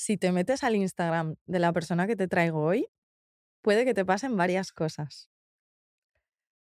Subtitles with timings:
[0.00, 2.88] si te metes al Instagram de la persona que te traigo hoy,
[3.60, 5.28] puede que te pasen varias cosas.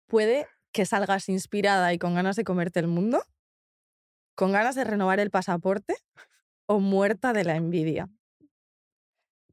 [0.07, 3.21] Puede que salgas inspirada y con ganas de comerte el mundo,
[4.35, 5.97] con ganas de renovar el pasaporte
[6.65, 8.09] o muerta de la envidia.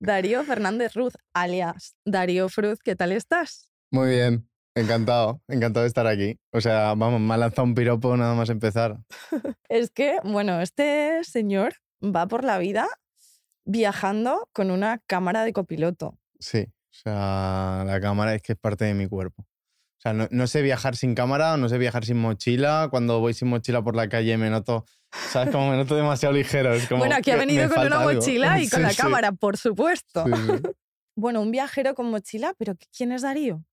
[0.00, 3.70] Darío Fernández Ruz, alias Darío Fruz, ¿qué tal estás?
[3.90, 6.40] Muy bien, encantado, encantado de estar aquí.
[6.52, 8.96] O sea, vamos, me ha lanzado un piropo nada más empezar.
[9.68, 12.88] es que, bueno, este señor va por la vida
[13.64, 16.18] viajando con una cámara de copiloto.
[16.38, 19.42] Sí, o sea, la cámara es que es parte de mi cuerpo.
[19.42, 22.88] O sea, no, sé viajar sin cámara, no sé viajar sin mochila.
[22.90, 24.84] Cuando voy sin mochila por la calle me noto,
[25.30, 25.50] ¿sabes?
[25.50, 26.74] Como me noto demasiado ligero.
[26.74, 30.24] Es como bueno, aquí ha venido con una mochila y con la cámara, por supuesto.
[31.16, 33.64] bueno, un viajero con mochila, pero ¿quién es Darío?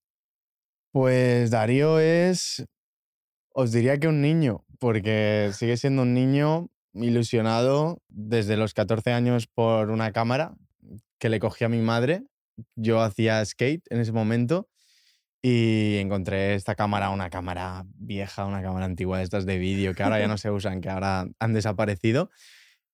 [0.93, 2.65] Pues Darío es,
[3.53, 9.47] os diría que un niño, porque sigue siendo un niño ilusionado desde los 14 años
[9.47, 10.55] por una cámara
[11.19, 12.23] que le cogí a mi madre.
[12.75, 14.67] Yo hacía skate en ese momento
[15.41, 20.03] y encontré esta cámara, una cámara vieja, una cámara antigua de estas de vídeo que
[20.03, 22.29] ahora ya no se usan, que ahora han desaparecido.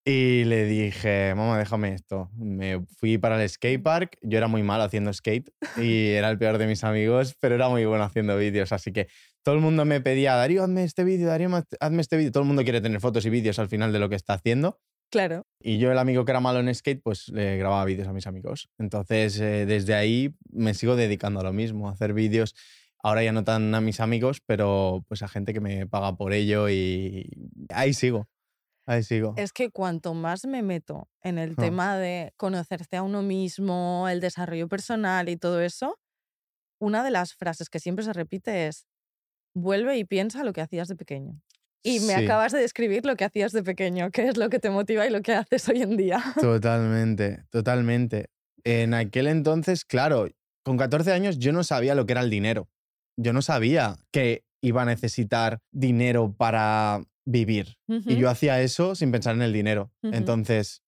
[0.05, 2.29] Y le dije, mamá, déjame esto.
[2.37, 4.17] Me fui para el skate park.
[4.21, 7.67] Yo era muy malo haciendo skate y era el peor de mis amigos, pero era
[7.67, 8.71] muy bueno haciendo vídeos.
[8.71, 9.09] Así que
[9.43, 11.49] todo el mundo me pedía, Darío, hazme este vídeo, Darío,
[11.79, 12.31] hazme este vídeo.
[12.31, 14.79] Todo el mundo quiere tener fotos y vídeos al final de lo que está haciendo.
[15.09, 15.47] Claro.
[15.61, 18.27] Y yo, el amigo que era malo en skate, pues le grababa vídeos a mis
[18.27, 18.69] amigos.
[18.77, 22.55] Entonces, eh, desde ahí me sigo dedicando a lo mismo, a hacer vídeos.
[22.99, 26.33] Ahora ya no tan a mis amigos, pero pues a gente que me paga por
[26.33, 27.29] ello y
[27.69, 28.27] ahí sigo.
[28.85, 29.33] Ahí sigo.
[29.37, 31.61] Es que cuanto más me meto en el ah.
[31.61, 35.99] tema de conocerse a uno mismo, el desarrollo personal y todo eso,
[36.79, 38.87] una de las frases que siempre se repite es,
[39.57, 41.41] vuelve y piensa lo que hacías de pequeño.
[41.83, 44.69] Y me acabas de describir lo que hacías de pequeño, qué es lo que te
[44.69, 46.21] motiva y lo que haces hoy en día.
[46.39, 48.29] Totalmente, totalmente.
[48.63, 50.27] En aquel entonces, claro,
[50.63, 52.67] con 14 años yo no sabía lo que era el dinero.
[53.15, 57.77] Yo no sabía que iba a necesitar dinero para vivir.
[57.87, 59.91] Y yo hacía eso sin pensar en el dinero.
[60.03, 60.81] Entonces,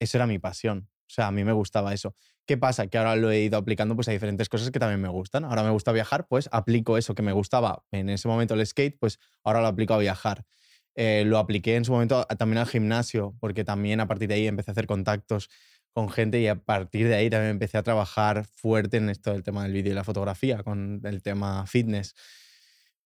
[0.00, 0.88] eso era mi pasión.
[1.08, 2.14] O sea, a mí me gustaba eso.
[2.48, 2.86] ¿Qué pasa?
[2.86, 5.44] Que ahora lo he ido aplicando pues, a diferentes cosas que también me gustan.
[5.44, 8.96] Ahora me gusta viajar, pues aplico eso que me gustaba en ese momento el skate,
[8.98, 10.46] pues ahora lo aplico a viajar.
[10.94, 14.46] Eh, lo apliqué en su momento también al gimnasio, porque también a partir de ahí
[14.46, 15.50] empecé a hacer contactos
[15.92, 19.42] con gente y a partir de ahí también empecé a trabajar fuerte en esto del
[19.42, 22.14] tema del vídeo y la fotografía, con el tema fitness.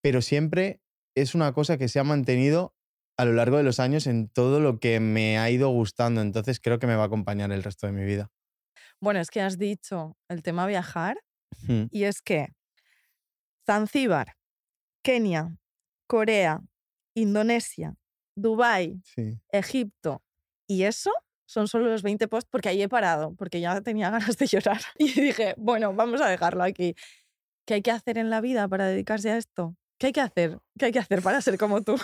[0.00, 0.82] Pero siempre
[1.16, 2.76] es una cosa que se ha mantenido
[3.16, 6.20] a lo largo de los años en todo lo que me ha ido gustando.
[6.20, 8.30] Entonces creo que me va a acompañar el resto de mi vida.
[9.02, 11.16] Bueno, es que has dicho el tema viajar
[11.90, 12.46] y es que
[13.66, 14.36] Zanzíbar,
[15.02, 15.56] Kenia,
[16.06, 16.60] Corea,
[17.12, 17.96] Indonesia,
[18.36, 19.02] Dubái,
[19.50, 20.22] Egipto
[20.68, 21.10] y eso
[21.46, 24.80] son solo los 20 posts porque ahí he parado, porque ya tenía ganas de llorar.
[24.96, 26.94] Y dije, bueno, vamos a dejarlo aquí.
[27.66, 29.74] ¿Qué hay que hacer en la vida para dedicarse a esto?
[29.98, 30.60] ¿Qué hay que hacer?
[30.78, 31.96] ¿Qué hay que hacer para ser como tú?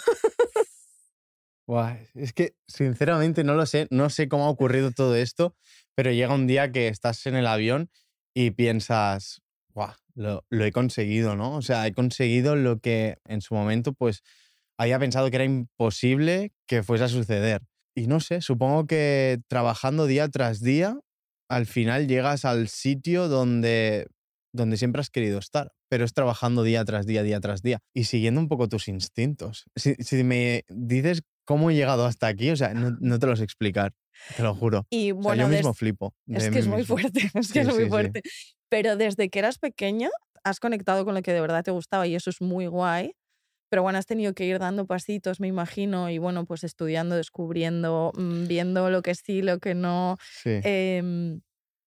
[2.14, 5.54] es que sinceramente no lo sé, no sé cómo ha ocurrido todo esto,
[5.98, 7.90] pero llega un día que estás en el avión
[8.32, 9.42] y piensas,
[9.74, 11.56] Guau, lo, he conseguido, ¿no?
[11.56, 14.22] O sea, he conseguido lo que en su momento pues
[14.78, 17.62] había pensado que era imposible que fuese a suceder.
[17.96, 21.00] Y no sé, supongo que trabajando día tras día,
[21.50, 24.06] al final llegas al sitio donde
[24.52, 28.04] donde siempre has querido estar, pero es trabajando día tras día, día tras día y
[28.04, 29.64] siguiendo un poco tus instintos.
[29.74, 33.94] Si, me dices cómo he llegado hasta aquí, o sea, no, te lo sé explicar,
[34.36, 34.86] te lo juro.
[34.90, 36.14] Y bueno, yo mismo flipo.
[36.26, 38.22] Es que es muy fuerte, es que es muy fuerte.
[38.68, 40.10] Pero desde que eras pequeño
[40.44, 43.14] has conectado con lo que de verdad te gustaba y eso es muy guay.
[43.70, 48.12] Pero bueno, has tenido que ir dando pasitos, me imagino, y bueno, pues estudiando, descubriendo,
[48.16, 50.16] mm, viendo lo que sí, lo que no.
[50.46, 51.38] Eh,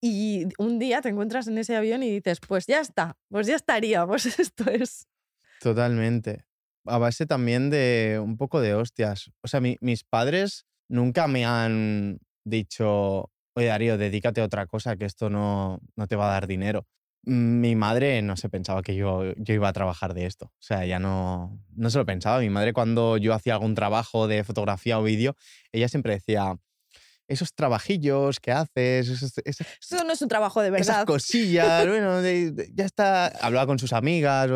[0.04, 3.56] y un día te encuentras en ese avión y dices, pues ya está, pues ya
[3.56, 5.08] estaría, pues esto es.
[5.60, 6.46] Totalmente.
[6.86, 9.32] A base también de un poco de hostias.
[9.42, 15.06] O sea, mis padres nunca me han dicho, oye Darío, dedícate a otra cosa, que
[15.06, 16.86] esto no, no te va a dar dinero.
[17.24, 20.46] Mi madre no se pensaba que yo, yo iba a trabajar de esto.
[20.46, 22.40] O sea, ya no, no se lo pensaba.
[22.40, 25.36] Mi madre cuando yo hacía algún trabajo de fotografía o vídeo,
[25.72, 26.56] ella siempre decía,
[27.28, 29.10] esos trabajillos que haces.
[29.46, 30.90] Eso no es un trabajo de verdad.
[30.90, 33.28] Esas cosillas, bueno, ya está.
[33.28, 34.50] Hablaba con sus amigas.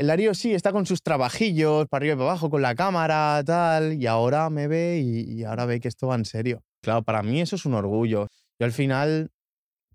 [0.00, 3.42] El Darío sí está con sus trabajillos, para arriba y para abajo, con la cámara,
[3.44, 4.02] tal.
[4.02, 6.62] Y ahora me ve y, ahora ve que esto va en serio.
[6.80, 8.28] Claro, para mí eso es un orgullo.
[8.58, 9.30] Yo al final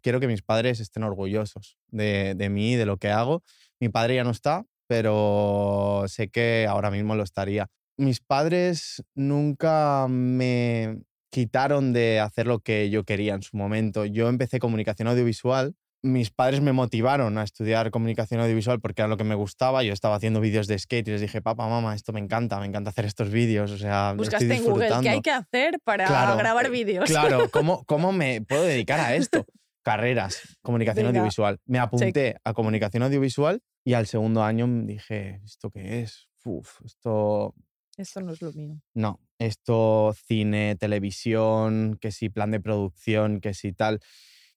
[0.04, 3.42] quiero que mis padres estén orgullosos de, de mí, de lo que hago.
[3.80, 7.72] Mi padre ya no está, pero sé que ahora mismo lo estaría.
[7.98, 11.00] Mis padres nunca me
[11.32, 14.06] quitaron de hacer lo que yo quería en su momento.
[14.06, 15.74] Yo empecé comunicación audiovisual.
[16.06, 19.84] Mis padres me motivaron a estudiar comunicación audiovisual porque era lo que me gustaba.
[19.84, 22.68] Yo estaba haciendo vídeos de skate y les dije, papá, mamá, esto me encanta, me
[22.68, 23.72] encanta hacer estos vídeos.
[23.72, 27.10] O sea, Buscaste estoy en Google qué hay que hacer para grabar vídeos.
[27.10, 29.46] Claro, ¿cómo, ¿cómo me puedo dedicar a esto?
[29.82, 31.60] Carreras, comunicación audiovisual.
[31.66, 36.28] Me apunté a comunicación audiovisual y al segundo año dije, ¿esto qué es?
[36.44, 37.56] Uf, esto
[37.98, 38.82] esto no es lo mío.
[38.94, 44.02] No, esto cine, televisión, que si plan de producción, que si tal.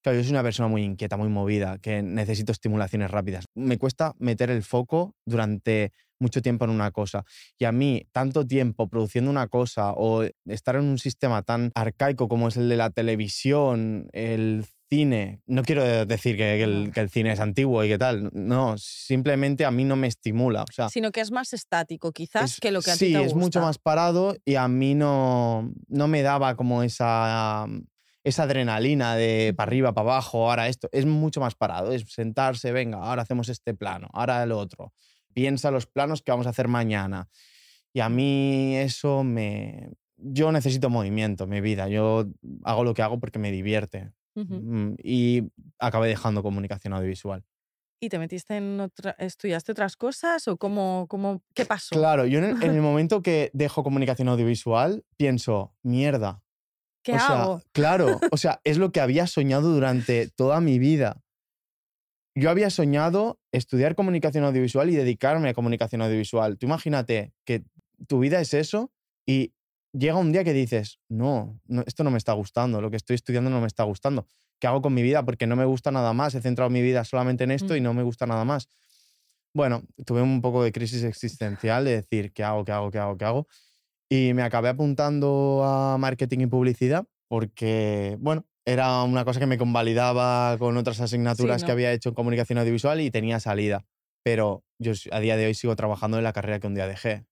[0.08, 3.44] Claro, yo soy una persona muy inquieta, muy movida, que necesito estimulaciones rápidas.
[3.54, 7.24] Me cuesta meter el foco durante mucho tiempo en una cosa.
[7.58, 12.26] Y a mí, tanto tiempo produciendo una cosa o estar en un sistema tan arcaico
[12.26, 17.40] como es el de la televisión, el cine, no quiero decir que el, cine es
[17.40, 20.62] antiguo y que tal, no, simplemente a mí no me estimula.
[20.62, 23.20] O sea, Sino que es más estático, quizás, que lo que a ti te gusta.
[23.20, 27.66] Sí, es mucho más parado y a mí no, no me daba como esa,
[28.24, 30.88] esa adrenalina de para arriba, para abajo, ahora esto.
[30.92, 34.92] Es mucho más parado, es sentarse, venga, ahora hacemos este plano, ahora el otro.
[35.32, 37.28] Piensa los planos que vamos a hacer mañana.
[37.92, 39.90] Y a mí eso me...
[40.16, 41.88] Yo necesito movimiento en mi vida.
[41.88, 42.26] Yo
[42.64, 44.10] hago lo que hago porque me divierte.
[44.34, 47.44] Mm, y acabé dejando comunicación audiovisual.
[48.00, 51.96] ¿Y te metiste en otra, estudiaste otras cosas o cómo, cómo qué pasó?
[51.96, 56.42] Claro, yo en el, momento que dejo comunicación audiovisual pienso, mierda.
[57.02, 57.62] ¿Qué hago?
[57.72, 61.22] claro, o sea, es lo que había soñado durante toda mi vida.
[62.34, 66.58] Yo había soñado estudiar comunicación audiovisual y dedicarme a comunicación audiovisual.
[66.58, 67.64] Tú imagínate que
[68.06, 68.92] tu vida es eso
[69.26, 69.54] y
[69.92, 73.50] llega un día que dices, no, esto no me está gustando, lo que estoy estudiando
[73.50, 74.26] no me está gustando.
[74.60, 75.24] ¿Qué hago con mi vida?
[75.24, 76.34] Porque no me gusta nada más.
[76.34, 77.84] He centrado mi vida solamente en esto y mm.
[77.84, 78.68] no me gusta nada más.
[79.54, 83.16] Bueno, tuve un poco de crisis existencial de decir, ¿qué hago, qué hago, qué hago,
[83.16, 83.48] qué hago?
[84.10, 89.58] Y me acabé apuntando a marketing y publicidad porque, bueno, era una cosa que me
[89.58, 93.84] convalidaba con otras asignaturas que había hecho en comunicación audiovisual y tenía salida.
[94.22, 97.24] Pero yo a día de hoy sigo trabajando en la carrera que un día dejé.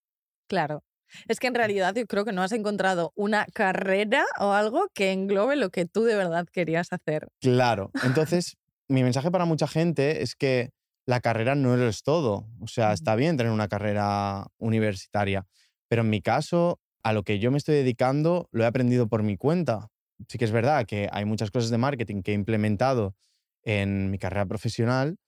[0.49, 0.83] Claro.
[1.29, 5.13] Es que en realidad yo creo que no has encontrado una carrera o algo que
[5.13, 7.29] englobe lo que tú de verdad querías hacer.
[7.41, 7.91] Claro.
[8.05, 8.57] Entonces,
[8.89, 10.71] mi mensaje para mucha gente es que
[11.07, 12.49] la carrera no es todo.
[12.61, 15.47] O sea, está bien tener una carrera universitaria,
[15.89, 19.23] pero en mi caso, a lo que yo me estoy dedicando, lo he aprendido por
[19.23, 19.89] mi cuenta.
[20.29, 23.15] Sí que es verdad que hay muchas cosas de marketing que he implementado
[23.63, 25.19] en mi carrera profesional,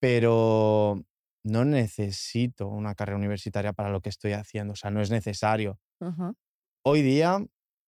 [0.00, 1.04] pero
[1.44, 5.78] no necesito una carrera universitaria para lo que estoy haciendo, o sea, no es necesario.
[6.82, 7.44] Hoy día,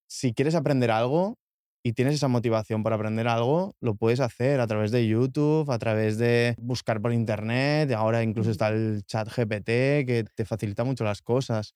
[0.07, 1.39] si quieres aprender algo
[1.83, 5.79] y tienes esa motivación por aprender algo, lo puedes hacer a través de YouTube, a
[5.79, 11.05] través de buscar por internet, ahora incluso está el chat GPT que te facilita mucho
[11.05, 11.75] las cosas.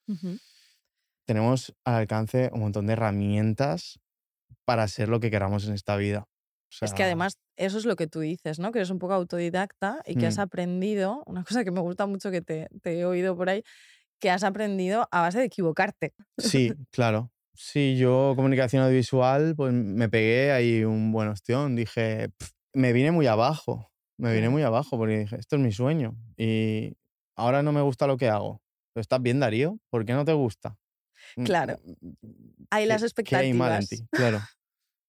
[1.27, 3.99] Tenemos al alcance un montón de herramientas
[4.65, 6.29] para ser lo que queramos en esta vida
[6.83, 8.73] es que además eso es lo que tú dices, ¿no?
[8.73, 10.43] Que eres un poco autodidacta y que has mm.
[10.43, 13.63] aprendido, una cosa que me gusta mucho que te, he oído por ahí,
[14.21, 16.15] que has aprendido a base de equivocarte.
[16.39, 17.31] Sí, claro.
[17.57, 21.75] Sí, yo comunicación audiovisual, pues me pegué ahí un buen ostión.
[21.75, 22.29] Dije,
[22.75, 26.97] me vine muy abajo, me vine muy abajo porque dije, esto es mi sueño y
[27.37, 28.63] ahora no me gusta lo que hago.
[28.93, 30.77] Pero estás bien, Darío, ¿por qué no te gusta?
[31.37, 31.79] Mm, claro.
[31.83, 33.43] Mm, hay las expectativas.
[33.43, 33.97] ¿Qué hay mal en ti?
[34.13, 34.41] Claro.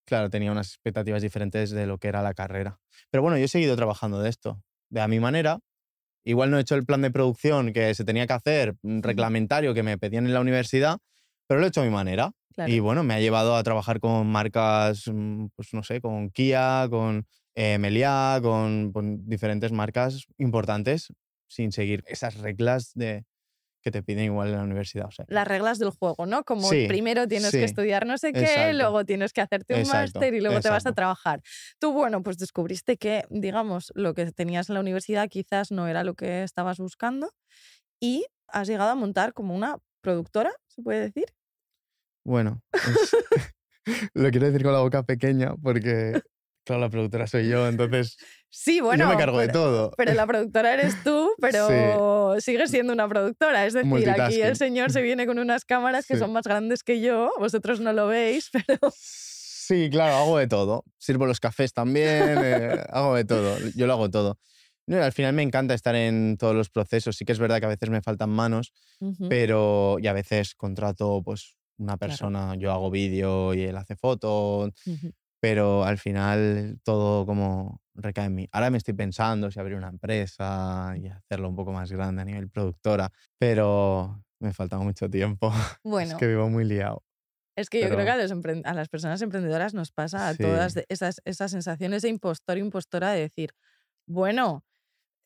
[0.05, 2.79] Claro, tenía unas expectativas diferentes de lo que era la carrera.
[3.11, 5.59] Pero bueno, yo he seguido trabajando de esto, de a mi manera.
[6.25, 9.83] Igual no he hecho el plan de producción que se tenía que hacer, reglamentario que
[9.83, 10.97] me pedían en la universidad,
[11.47, 12.31] pero lo he hecho a mi manera.
[12.65, 16.87] Y bueno, me ha llevado a trabajar con marcas, mm, pues no sé, con Kia,
[16.89, 18.91] con eh, Meliá, con
[19.27, 21.13] diferentes marcas importantes,
[21.47, 23.25] sin seguir esas reglas de,
[23.87, 25.07] que te piden igual en la universidad.
[25.07, 25.25] O sea.
[25.29, 26.43] Las reglas del juego, ¿no?
[26.43, 30.41] Como primero tienes que estudiar no sé qué, luego tienes que hacerte un máster y
[30.41, 31.41] luego te vas a trabajar.
[31.79, 36.03] Tú, bueno, pues descubriste que, digamos, lo que tenías en la universidad quizás no era
[36.03, 37.31] lo que estabas buscando
[38.01, 41.25] y has llegado a montar como una productora, ¿se puede decir?
[42.27, 42.61] Bueno,
[44.13, 46.21] lo quiero decir con la boca pequeña porque
[46.65, 48.17] Claro, la productora soy yo, entonces.
[48.49, 49.05] Sí, bueno.
[49.05, 49.91] Yo me cargo de todo.
[49.95, 53.65] Pero la productora eres tú, pero sigues siendo una productora.
[53.65, 56.99] Es decir, aquí el señor se viene con unas cámaras que son más grandes que
[56.99, 57.31] yo.
[57.39, 58.91] Vosotros no lo veis, pero.
[58.93, 60.83] Sí, claro, hago de todo.
[60.97, 63.57] Sirvo los cafés también, eh, hago de todo.
[63.73, 64.37] Yo lo hago todo.
[64.91, 67.15] al final me encanta estar en todos los procesos.
[67.15, 68.73] Sí que es verdad que a veces me faltan manos,
[69.29, 74.73] pero y a veces contrato pues una persona, yo hago vídeo y él hace fotos
[75.39, 78.49] pero al final todo como recae en mí.
[78.51, 82.25] Ahora me estoy pensando si abrir una empresa y hacerlo un poco más grande a
[82.25, 85.51] nivel productora, pero me falta mucho tiempo.
[85.83, 86.11] Bueno.
[86.11, 87.03] es que vivo muy liado.
[87.55, 88.11] Es que yo creo que
[88.65, 93.21] a, las personas emprendedoras nos pasa a todas esas, esas sensaciones de impostor, impostora de
[93.21, 93.49] decir,
[94.07, 94.63] bueno,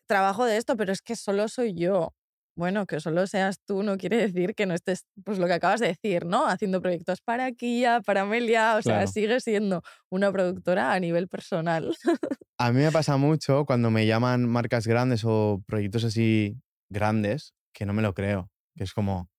[0.08, 2.14] trabajo de esto, pero es que solo soy yo.
[2.56, 5.80] Bueno, que solo seas tú no quiere decir que no estés, pues lo que acabas
[5.80, 6.48] de decir, ¿no?
[6.48, 11.96] Haciendo proyectos para Kia, para Amelia, o sea, sigue siendo una productora a nivel personal.
[12.58, 16.58] A mí me pasa mucho cuando me llaman marcas grandes o proyectos así
[16.90, 19.30] grandes, que no me lo creo, que es como...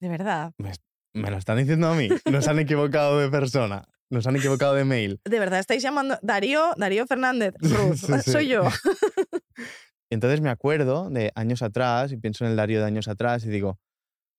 [0.00, 0.52] De verdad.
[0.58, 0.72] Me,
[1.12, 3.84] me lo están diciendo a mí, nos han equivocado de persona.
[4.10, 5.20] Nos han equivocado de mail.
[5.24, 8.64] De verdad, estáis llamando Darío, Darío Fernández, Ruth, soy yo.
[10.10, 13.48] entonces me acuerdo de años atrás y pienso en el Darío de años atrás y
[13.48, 13.78] digo,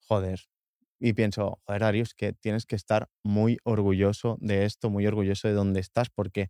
[0.08, 0.42] joder.
[1.00, 5.48] Y pienso, joder, Darío, es que tienes que estar muy orgulloso de esto, muy orgulloso
[5.48, 6.50] de dónde estás, porque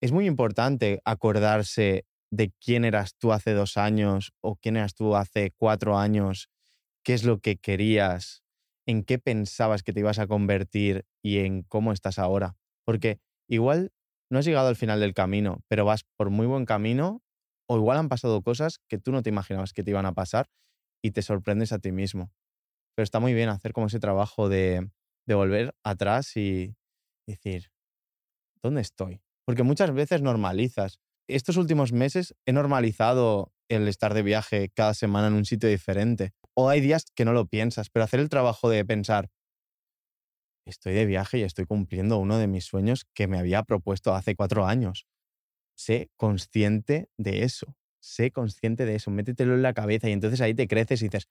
[0.00, 5.16] es muy importante acordarse de quién eras tú hace dos años o quién eras tú
[5.16, 6.48] hace cuatro años,
[7.02, 8.42] qué es lo que querías,
[8.86, 12.56] en qué pensabas que te ibas a convertir y en cómo estás ahora.
[12.84, 13.92] Porque igual
[14.30, 17.22] no has llegado al final del camino, pero vas por muy buen camino
[17.70, 20.50] o igual han pasado cosas que tú no te imaginabas que te iban a pasar
[21.04, 22.32] y te sorprendes a ti mismo.
[22.96, 24.90] Pero está muy bien hacer como ese trabajo de,
[25.24, 26.74] de volver atrás y
[27.28, 27.70] decir,
[28.60, 29.22] ¿dónde estoy?
[29.46, 30.98] Porque muchas veces normalizas.
[31.28, 36.32] Estos últimos meses he normalizado el estar de viaje cada semana en un sitio diferente.
[36.54, 39.30] O hay días que no lo piensas, pero hacer el trabajo de pensar,
[40.66, 44.34] estoy de viaje y estoy cumpliendo uno de mis sueños que me había propuesto hace
[44.34, 45.06] cuatro años.
[45.80, 50.52] Sé consciente de eso, sé consciente de eso, métetelo en la cabeza y entonces ahí
[50.52, 51.26] te creces y dices,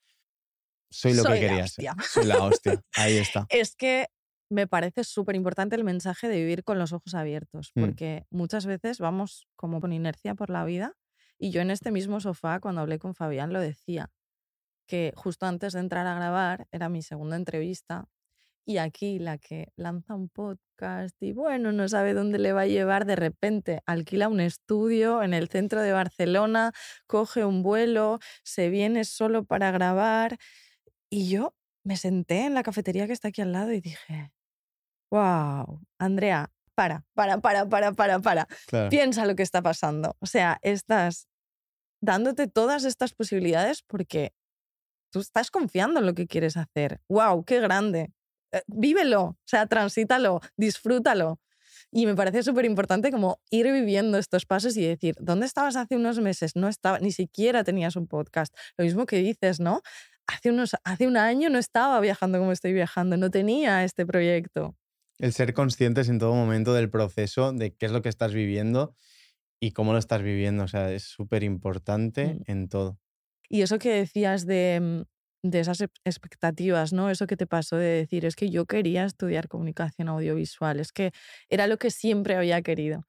[0.90, 1.76] soy lo que querías.
[2.12, 2.82] Soy la hostia.
[2.96, 3.46] Ahí está.
[3.50, 4.08] Es que
[4.50, 7.80] me parece súper importante el mensaje de vivir con los ojos abiertos, mm.
[7.80, 10.98] porque muchas veces vamos como con inercia por la vida
[11.38, 14.10] y yo en este mismo sofá, cuando hablé con Fabián, lo decía,
[14.88, 18.10] que justo antes de entrar a grabar era mi segunda entrevista
[18.66, 22.68] y aquí la que lanza un podcast y bueno, no sabe dónde le va a
[22.68, 26.72] llevar, de repente alquila un estudio en el centro de Barcelona,
[27.08, 30.38] coge un vuelo, se viene solo para grabar
[31.10, 34.32] y yo me senté en la cafetería que está aquí al lado y dije,
[35.12, 38.48] wow, Andrea, para, para, para, para, para, para.
[38.90, 40.16] Piensa lo que está pasando.
[40.20, 41.28] O sea, estás
[42.02, 44.34] dándote todas estas posibilidades porque
[45.12, 47.02] tú estás confiando en lo que quieres hacer.
[47.10, 47.44] ¡Wow!
[47.44, 48.14] ¡Qué grande!
[48.52, 51.40] Eh, vívelo, o sea, transítalo, disfrútalo.
[51.92, 55.96] Y me parece súper importante como ir viviendo estos pasos y decir, ¿dónde estabas hace
[55.96, 56.56] unos meses?
[56.56, 58.56] No estaba, ni siquiera tenías un podcast.
[58.78, 59.82] Lo mismo que dices, ¿no?
[60.28, 64.76] Hace, unos, hace un año no estaba viajando como estoy viajando, no tenía este proyecto.
[65.18, 68.94] El ser conscientes en todo momento del proceso, de qué es lo que estás viviendo
[69.60, 70.64] y cómo lo estás viviendo.
[70.64, 72.52] O sea, es súper importante mm.
[72.52, 73.00] en todo.
[73.50, 75.02] Y eso que decías de, mm,
[75.44, 77.10] de, esas expectativas, ¿no?
[77.10, 81.12] Eso que te pasó de decir, es que yo quería estudiar comunicación audiovisual, es que
[81.50, 83.06] era lo que siempre había querido.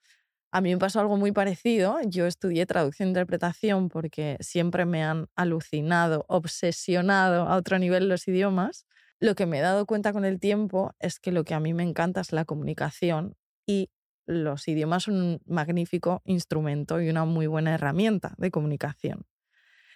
[0.53, 1.99] A mí me pasó algo muy parecido.
[2.07, 8.27] Yo estudié traducción e interpretación porque siempre me han alucinado, obsesionado a otro nivel los
[8.27, 8.85] idiomas.
[9.21, 11.73] Lo que me he dado cuenta con el tiempo es que lo que a mí
[11.73, 13.91] me encanta es la comunicación y
[14.27, 19.27] los idiomas son un magnífico instrumento y una muy buena herramienta de comunicación.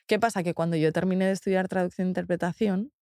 [0.07, 0.43] ¿Qué pasa?
[0.43, 2.93] Que cuando yo terminé de estudiar traducción e interpretación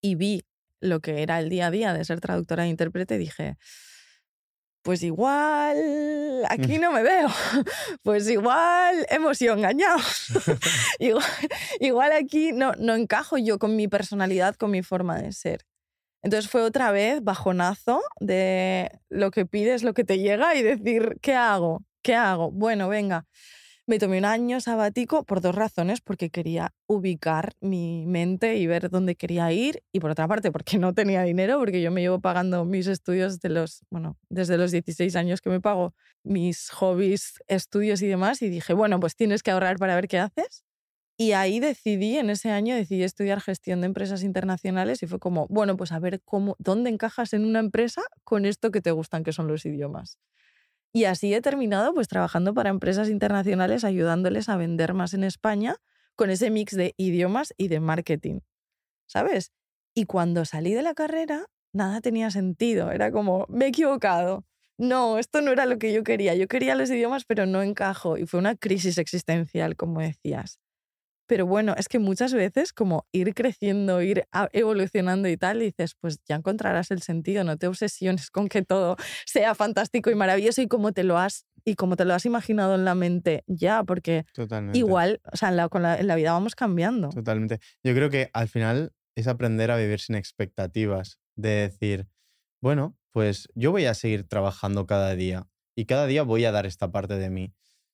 [0.00, 0.44] y vi
[0.80, 3.56] lo que era el día a día de ser traductora e intérprete, dije,
[4.82, 7.28] pues igual aquí no me veo,
[8.02, 10.28] pues igual hemos sido engañados,
[11.80, 15.66] igual, aquí no, no encajo yo con mi personalidad, con mi forma de ser.
[16.22, 21.16] Entonces fue otra vez bajonazo de lo que pides, lo que te llega y decir,
[21.20, 21.82] ¿qué hago?
[22.02, 22.52] ¿Qué hago?
[22.52, 23.26] Bueno, venga.
[23.88, 28.90] Me tomé un año sabático por dos razones, porque quería ubicar mi mente y ver
[28.90, 32.20] dónde quería ir, y por otra parte porque no tenía dinero, porque yo me llevo
[32.20, 37.34] pagando mis estudios de los, bueno, desde los 16 años que me pago mis hobbies,
[37.46, 40.64] estudios y demás, y dije, bueno, pues tienes que ahorrar para ver qué haces.
[41.18, 45.46] Y ahí decidí, en ese año decidí estudiar gestión de empresas internacionales y fue como,
[45.48, 49.24] bueno, pues a ver cómo, dónde encajas en una empresa con esto que te gustan,
[49.24, 50.18] que son los idiomas.
[50.96, 55.76] Y así he terminado pues trabajando para empresas internacionales, ayudándoles a vender más en España
[56.14, 58.40] con ese mix de idiomas y de marketing,
[59.04, 59.52] ¿sabes?
[59.92, 64.46] Y cuando salí de la carrera, nada tenía sentido, era como, me he equivocado.
[64.78, 66.34] No, esto no era lo que yo quería.
[66.34, 68.16] Yo quería los idiomas, pero no encajo.
[68.16, 70.60] Y fue una crisis existencial, como decías.
[71.26, 76.18] Pero bueno, es que muchas veces como ir creciendo, ir evolucionando y tal, dices, pues
[76.26, 80.68] ya encontrarás el sentido, no te obsesiones con que todo sea fantástico y maravilloso y
[80.68, 84.24] como te lo has y como te lo has imaginado en la mente ya, porque
[84.72, 87.08] igual, o sea, en la, con la, en la vida vamos cambiando.
[87.08, 87.58] Totalmente.
[87.82, 92.08] Yo creo que al final es aprender a vivir sin expectativas de decir,
[92.62, 96.66] bueno, pues yo voy a seguir trabajando cada día y cada día voy a dar
[96.66, 97.52] esta parte de mí.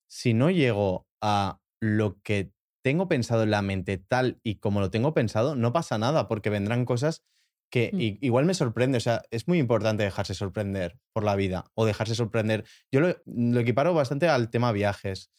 [0.09, 4.91] Si no llego a lo que tengo pensado en la mente tal y como lo
[4.91, 7.23] tengo pensado, no pasa nada porque vendrán cosas
[7.71, 8.25] que mm.
[8.25, 8.99] igual me sorprende.
[8.99, 12.65] O sea, es muy importante dejarse sorprender por la vida o dejarse sorprender.
[12.93, 15.31] Yo lo, lo equiparo bastante al tema viajes.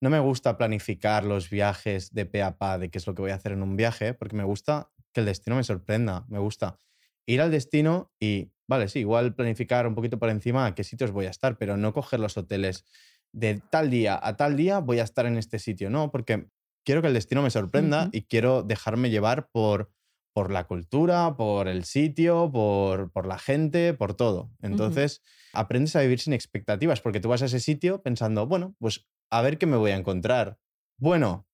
[0.00, 3.22] No me gusta planificar los viajes de pe a pa de qué es lo que
[3.22, 6.26] voy a hacer en un viaje, porque me gusta que el destino me sorprenda.
[6.28, 6.78] Me gusta
[7.26, 11.12] ir al destino y, vale, sí, igual planificar un poquito por encima a qué sitios
[11.12, 12.84] voy a estar, pero no coger los hoteles
[13.32, 16.48] de tal día a tal día voy a estar en este sitio, no, porque
[16.86, 19.90] quiero que el destino me sorprenda y quiero dejarme llevar por,
[20.32, 24.52] por la cultura, por el sitio, por, por la gente, por todo.
[24.62, 25.20] Entonces,
[25.52, 29.42] aprendes a vivir sin expectativas, porque tú vas a ese sitio pensando, bueno, pues a
[29.42, 30.58] ver qué me voy a encontrar.
[30.96, 31.48] Bueno,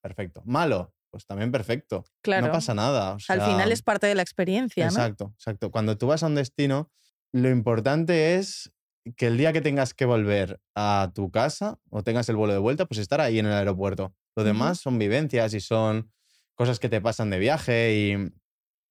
[0.00, 0.42] perfecto.
[0.46, 2.04] Malo, pues también perfecto.
[2.22, 2.46] Claro.
[2.46, 3.16] No pasa nada.
[3.28, 4.92] Al final es parte de la experiencia, ¿no?
[4.92, 5.70] Exacto, exacto.
[5.72, 6.90] Cuando tú vas a un destino,
[7.32, 8.72] lo importante es
[9.16, 12.60] que el día que tengas que volver a tu casa o tengas el vuelo de
[12.60, 14.14] vuelta, pues estar ahí en el aeropuerto.
[14.36, 16.12] Lo demás son vivencias y son
[16.54, 18.12] cosas que te pasan de viaje y,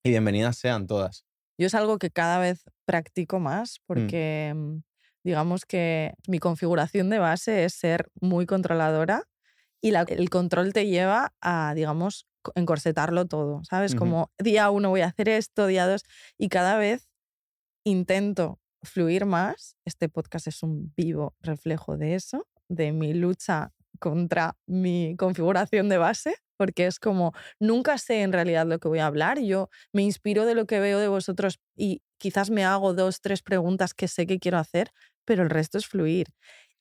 [0.03, 1.25] y bienvenidas sean todas.
[1.57, 3.83] Yo es algo que cada vez practico más mm.
[3.87, 4.77] porque mm,
[5.23, 9.23] digamos que mi configuración de base es ser muy controladora
[9.81, 13.93] y el control te lleva a, digamos, encorsetarlo todo, ¿sabes?
[13.93, 16.03] Como día uno voy a hacer esto, día dos,
[16.37, 17.09] y cada vez
[17.83, 19.75] intento fluir más.
[19.85, 25.97] Este podcast es un vivo reflejo de eso, de mi lucha contra mi configuración de
[25.97, 30.01] base, porque es como, nunca sé en realidad lo que voy a hablar, yo me
[30.01, 34.07] inspiro de lo que veo de vosotros y quizás me hago dos, tres preguntas que
[34.07, 34.91] sé que quiero hacer,
[35.25, 36.27] pero el resto es fluir.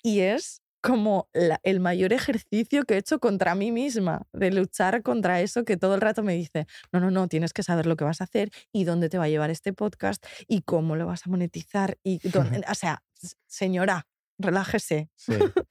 [0.02, 5.40] Y es como el mayor ejercicio que he hecho contra mí misma, de luchar contra
[5.40, 8.04] eso que todo el rato me dice, no, no, no, tienes que saber lo que
[8.04, 11.26] vas a hacer y dónde te va a llevar este podcast y cómo lo vas
[11.26, 11.98] a monetizar.
[12.04, 13.02] Y o sea,
[13.48, 14.06] señora,
[14.38, 15.10] relájese.
[15.16, 15.32] Sí.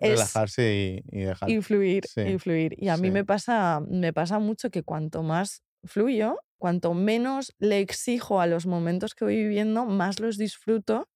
[0.00, 1.50] Relajarse y, dejar.
[1.50, 2.74] Influir, influir.
[2.76, 7.80] Y a mí me pasa, me pasa mucho que cuanto más fluyo, cuanto menos le
[7.80, 11.08] exijo a los momentos que voy viviendo, más los disfruto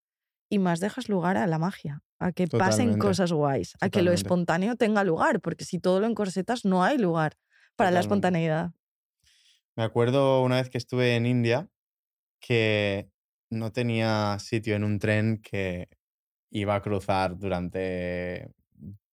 [0.48, 4.12] y más dejas lugar a la magia, a que pasen cosas guays, a que lo
[4.12, 7.36] espontáneo tenga lugar, porque si todo lo encorsetas no hay lugar
[7.76, 8.72] para la espontaneidad.
[9.76, 11.68] Me acuerdo una vez que estuve en India
[12.40, 13.10] que
[13.50, 15.88] no tenía sitio en un tren que
[16.50, 18.52] iba a cruzar durante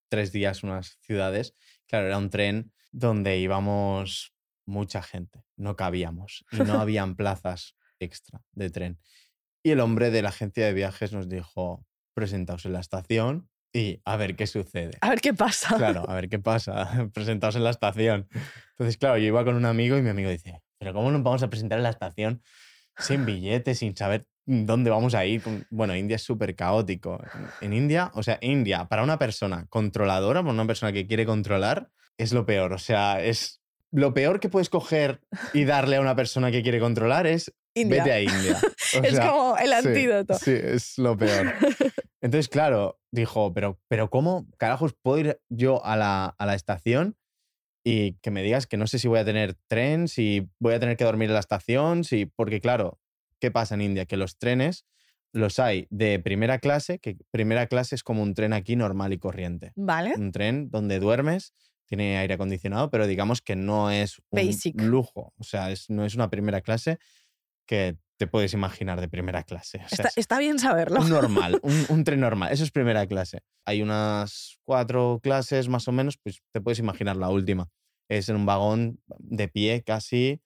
[0.10, 1.56] tres días unas ciudades.
[1.88, 4.34] Claro, era un tren donde íbamos
[4.65, 9.00] mucha gente, no cabíamos y no habían plazas extra de tren.
[9.63, 14.02] Y el hombre de la agencia de viajes nos dijo, presentaos en la estación y
[14.06, 14.97] a ver qué sucede.
[15.02, 15.76] A ver qué pasa.
[15.78, 17.10] Claro, a ver qué pasa.
[17.13, 18.28] presentaos en la estación.
[18.71, 21.43] Entonces, claro, yo iba con un amigo y mi amigo dice, pero ¿cómo nos vamos
[21.43, 22.41] a presentar en la estación
[22.98, 25.42] sin billetes, sin saber dónde vamos a ir?
[25.70, 27.20] Bueno, India es súper caótico.
[27.62, 31.90] En India, o sea, India, para una persona controladora, para una persona que quiere controlar,
[32.18, 32.74] es lo peor.
[32.74, 35.22] O sea, es lo peor que puedes coger
[35.54, 37.54] y darle a una persona que quiere controlar es
[37.86, 38.58] Vete a India.
[39.04, 40.34] es como el antídoto.
[40.36, 41.54] Sí, es lo peor.
[42.22, 47.16] Entonces, claro, dijo, pero, pero ¿cómo carajos puedo ir yo a la, a la estación
[47.89, 50.80] y que me digas que no sé si voy a tener tren, si voy a
[50.82, 53.00] tener que dormir en la estación, si, porque claro,
[53.39, 54.06] ¿qué pasa en India?
[54.06, 54.86] Que los trenes
[55.32, 59.19] los hay de primera clase, que primera clase es como un tren aquí normal y
[59.19, 59.71] corriente.
[59.78, 60.15] Vale.
[60.17, 61.54] Un tren donde duermes,
[61.86, 66.13] tiene aire acondicionado, pero digamos que no es un lujo, o sea, es, no es
[66.13, 66.97] una primera clase,
[67.65, 69.82] que te puedes imaginar de primera clase.
[70.16, 71.02] está, bien saberlo.
[71.02, 72.52] Un normal, un, tren normal.
[72.52, 73.40] Eso es primera clase.
[73.66, 77.70] Hay unas cuatro clases más o menos, pues te puedes imaginar la última.
[78.10, 80.42] Es en un vagón de pie casi,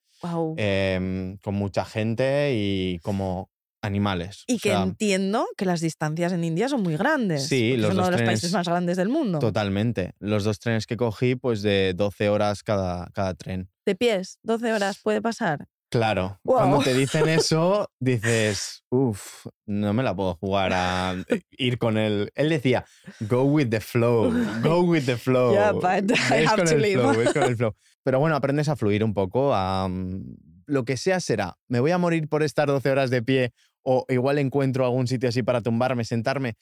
[0.56, 3.50] em, con mucha gente y como
[3.82, 4.44] animales.
[4.46, 7.48] Y que entiendo que las distancias en India son muy grandes.
[7.48, 9.38] Sí, los es uno de los países más grandes del mundo.
[9.38, 10.14] Totalmente.
[10.20, 13.70] Los dos trenes que cogí, pues de 12 horas cada, cada tren.
[13.84, 14.38] ¿De pies?
[14.44, 15.68] ¿12 horas puede pasar?
[15.92, 21.14] Claro, cuando te dicen eso, dices, uff, no me la puedo jugar a
[21.50, 22.32] ir con él.
[22.34, 22.86] Él decía,
[23.20, 25.52] go with the flow, go with the flow.
[25.52, 26.98] Yeah, but I have to leave.
[27.34, 27.76] con el flow.
[28.02, 31.58] Pero bueno, aprendes a fluir un poco, a mm, lo que sea será.
[31.68, 33.52] Me voy a morir por estar 12 horas de pie
[33.84, 36.54] o igual encuentro algún sitio así para tumbarme, sentarme.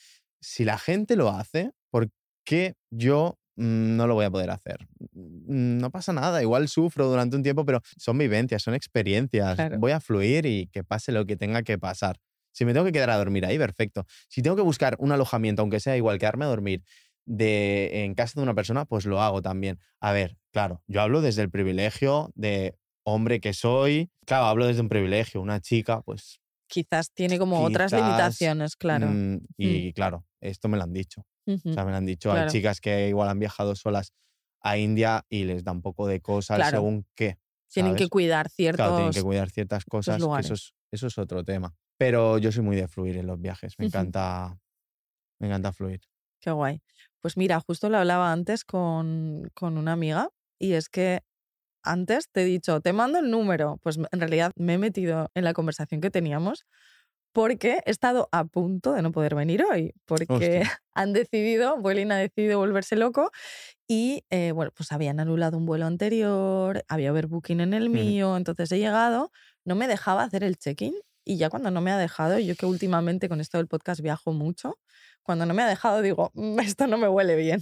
[0.42, 2.08] Si la gente lo hace, ¿por
[2.44, 4.88] qué yo no lo voy a poder hacer.
[5.12, 9.58] Mm, no pasa nada, igual sufro durante un tiempo, pero son vivencias, son experiencias.
[9.78, 12.18] Voy a fluir y que pase lo que tenga que pasar.
[12.52, 14.06] Si me tengo que quedar a dormir ahí, perfecto.
[14.28, 16.82] Si tengo que buscar un alojamiento, aunque sea igual, quedarme a dormir
[17.26, 19.78] de, en casa de una persona, pues lo hago también.
[20.00, 24.10] A ver, claro, yo hablo desde el privilegio de hombre que soy.
[24.24, 25.40] Claro, hablo desde un privilegio.
[25.42, 26.40] Una chica, pues.
[26.70, 29.08] Quizás tiene como otras limitaciones, claro.
[29.08, 29.40] Mm, mm.
[29.56, 31.26] y claro, esto me lo han dicho.
[31.46, 32.30] O sea, me lo han dicho.
[32.32, 34.12] Hay chicas que igual han viajado solas
[34.60, 37.38] a India y les da un poco de cosas según qué.
[37.72, 38.84] Tienen que cuidar ciertos.
[38.84, 40.22] Claro, tienen que cuidar ciertas cosas.
[40.22, 41.74] eso, es, eso es otro tema.
[41.98, 43.74] Pero yo soy muy de fluir en los viajes.
[43.78, 44.56] Me encanta.
[45.40, 46.00] Me encanta fluir.
[46.40, 46.80] Qué guay.
[47.20, 51.22] Pues mira, justo lo hablaba antes con, con una amiga y es que
[51.82, 53.78] antes te he dicho, te mando el número.
[53.82, 56.66] Pues en realidad me he metido en la conversación que teníamos
[57.32, 60.62] porque he estado a punto de no poder venir hoy, porque
[60.94, 63.30] han decidido, Vuelin ha decidido volverse loco
[63.88, 68.72] y, eh, bueno, pues habían anulado un vuelo anterior, había overbooking en el mío, entonces
[68.72, 69.30] he llegado,
[69.64, 72.66] no me dejaba hacer el check-in y ya cuando no me ha dejado, yo que
[72.66, 74.78] últimamente con esto del podcast viajo mucho,
[75.22, 77.60] cuando no me ha dejado digo, mm, esto no me huele bien.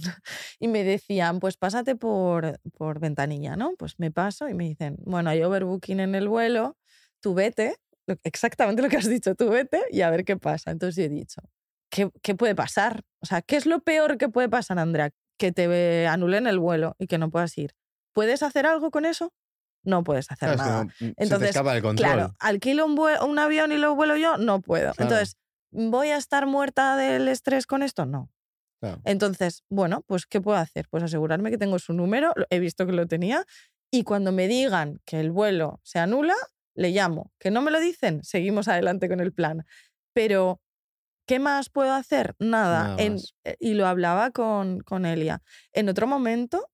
[0.59, 3.73] Y me decían, pues pásate por, por ventanilla, ¿no?
[3.77, 6.77] Pues me paso y me dicen, bueno, hay overbooking en el vuelo,
[7.21, 7.77] tú vete,
[8.23, 10.71] exactamente lo que has dicho, tú vete y a ver qué pasa.
[10.71, 11.41] Entonces yo he dicho,
[11.89, 13.03] ¿qué, ¿qué puede pasar?
[13.21, 15.11] O sea, ¿qué es lo peor que puede pasar, Andrea?
[15.37, 17.73] Que te anulen el vuelo y que no puedas ir.
[18.13, 19.31] ¿Puedes hacer algo con eso?
[19.83, 20.83] No puedes hacer nada.
[20.83, 21.57] Mm, Entonces,
[21.95, 24.91] claro, alquilo un, un, avión y lo vuelo yo, no puedo.
[24.97, 25.37] Entonces,
[25.71, 28.05] ¿voy a estar muerta del estrés con esto?
[28.05, 28.29] No.
[29.03, 30.87] Entonces, bueno, pues ¿qué puedo hacer?
[30.89, 33.45] Pues asegurarme que tengo su número, he visto que lo tenía,
[33.91, 36.35] y cuando me digan que el vuelo se anula,
[36.75, 37.31] le llamo.
[37.39, 39.65] Que no me lo dicen, seguimos adelante con el plan.
[40.13, 40.61] Pero,
[41.27, 42.35] ¿qué más puedo hacer?
[42.39, 42.95] Nada.
[42.99, 43.17] Eh,
[43.59, 45.41] y lo hablaba con, con Elia.
[45.73, 46.69] En otro momento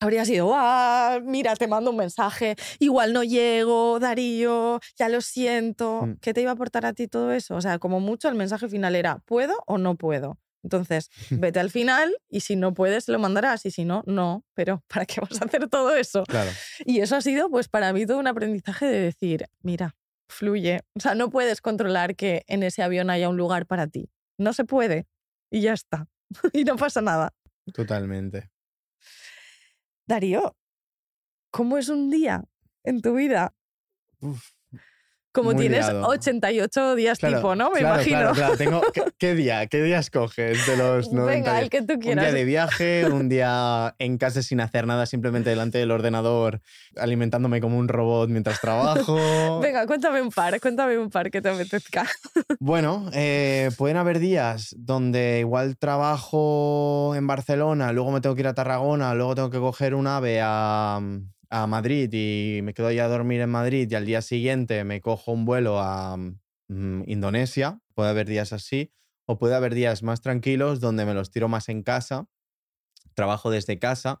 [0.00, 6.06] habría sido, ah, mira, te mando un mensaje, igual no llego, Darío, ya lo siento.
[6.06, 6.16] Mm.
[6.20, 7.54] ¿Qué te iba a aportar a ti todo eso?
[7.54, 10.38] O sea, como mucho el mensaje final era, ¿puedo o no puedo?
[10.62, 14.44] Entonces, vete al final y si no puedes, lo mandarás y si no, no.
[14.54, 16.24] Pero ¿para qué vas a hacer todo eso?
[16.24, 16.50] Claro.
[16.84, 19.96] Y eso ha sido, pues, para mí todo un aprendizaje de decir, mira,
[20.28, 20.80] fluye.
[20.94, 24.10] O sea, no puedes controlar que en ese avión haya un lugar para ti.
[24.38, 25.06] No se puede.
[25.50, 26.08] Y ya está.
[26.54, 27.34] y no pasa nada.
[27.74, 28.50] Totalmente.
[30.10, 30.56] Darío,
[31.52, 32.42] ¿cómo es un día
[32.82, 33.54] en tu vida?
[35.32, 37.70] Como tienes 88 días tipo, ¿no?
[37.70, 38.18] Me imagino.
[38.18, 38.56] Claro, claro.
[38.56, 38.82] Tengo,
[39.16, 39.66] ¿qué, día?
[39.68, 42.24] ¿Qué día escoges de los 90 Venga, el que tú quieras.
[42.24, 46.60] Un día de viaje, un día en casa sin hacer nada, simplemente delante del ordenador,
[46.96, 49.60] alimentándome como un robot mientras trabajo.
[49.62, 52.06] Venga, cuéntame un par, cuéntame un par que te apetezca.
[52.62, 58.48] Bueno, eh, pueden haber días donde igual trabajo en Barcelona, luego me tengo que ir
[58.48, 61.00] a Tarragona, luego tengo que coger un ave a
[61.50, 65.00] a Madrid y me quedo allá a dormir en Madrid y al día siguiente me
[65.00, 68.92] cojo un vuelo a mm, Indonesia, puede haber días así,
[69.26, 72.28] o puede haber días más tranquilos donde me los tiro más en casa,
[73.14, 74.20] trabajo desde casa,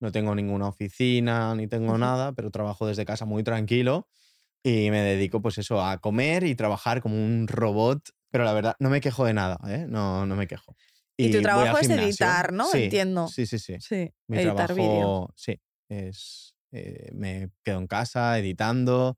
[0.00, 4.08] no tengo ninguna oficina ni tengo nada, pero trabajo desde casa muy tranquilo
[4.64, 8.74] y me dedico pues eso a comer y trabajar como un robot, pero la verdad
[8.80, 9.86] no me quejo de nada, ¿eh?
[9.88, 10.74] no, no me quejo.
[11.16, 12.66] Y, tu trabajo es editar, ¿no?
[12.74, 13.28] Entiendo.
[13.28, 13.76] Sí, sí, sí.
[13.78, 19.16] Sí, Mi editar trabajo, Sí, es eh, me quedo en casa editando,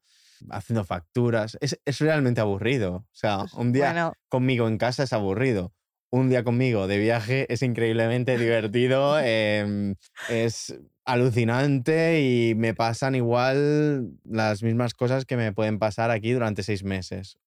[0.50, 1.56] haciendo facturas.
[1.60, 2.96] Es, es realmente aburrido.
[2.96, 5.72] O sea, pues un día conmigo en casa es aburrido.
[6.10, 9.96] Un día conmigo de viaje es increíblemente divertido, em,
[10.28, 16.62] es alucinante y me pasan igual las mismas cosas que me pueden pasar aquí durante
[16.62, 17.38] seis meses.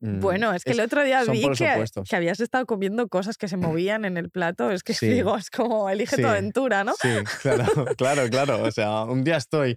[0.00, 3.48] Mm, bueno, es que el otro día vi que, que, habías estado comiendo cosas que
[3.48, 4.70] se movían en el plato.
[4.70, 6.94] Es que digo, es como elige tu aventura, ¿no?
[7.00, 7.08] Sí,
[7.42, 7.64] claro,
[7.96, 8.62] claro, claro.
[8.62, 9.76] O sea, un día estoy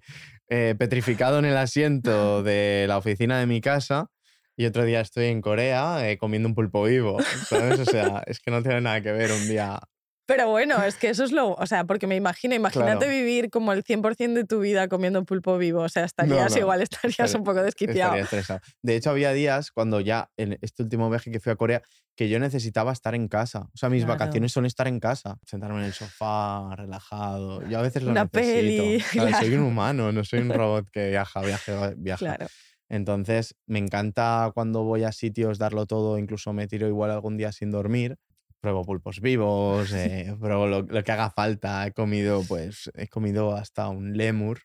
[0.50, 4.08] eh, petrificado en el asiento de la oficina de mi casa
[4.56, 7.18] y otro día estoy en Corea eh, comiendo un pulpo vivo.
[7.48, 7.80] ¿Sabes?
[7.80, 9.80] O sea, es que no tiene nada que ver un día
[10.32, 11.56] pero bueno, es que eso es lo.
[11.56, 15.58] O sea, porque me imagino, imagínate vivir como el 100% de tu vida comiendo pulpo
[15.58, 15.82] vivo.
[15.82, 18.15] O sea, estarías igual, estarías un poco desquiciado.
[18.82, 21.82] De hecho, había días cuando ya en este último viaje que fui a Corea
[22.15, 23.67] que yo necesitaba estar en casa.
[23.74, 27.67] O sea, mis vacaciones son estar en casa, sentarme en el sofá, relajado.
[27.67, 29.12] Yo a veces lo Una necesito.
[29.12, 32.20] Peli, Soy un humano, no soy un robot que viaja, viaja, viaja.
[32.20, 32.48] Claro.
[32.88, 37.52] Entonces, me encanta cuando voy a sitios darlo todo, incluso me tiro igual algún día
[37.52, 38.17] sin dormir
[38.62, 41.86] pruebo pulpos vivos, eh, pruebo lo, que haga falta.
[41.86, 44.60] He comido, pues, he comido hasta un lemur.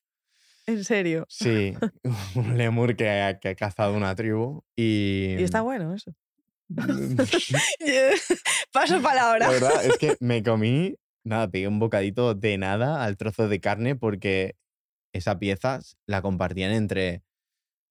[0.66, 1.26] ¿En serio?
[1.28, 1.74] Sí,
[2.34, 5.36] un lemur que, ha cazado una tribu y...
[5.38, 6.12] Y está bueno eso.
[8.72, 9.46] Paso palabra.
[9.46, 13.60] La verdad es que me comí, nada, pegué un bocadito de nada al trozo de
[13.60, 14.56] carne porque
[15.12, 17.22] esa pieza la compartían entre,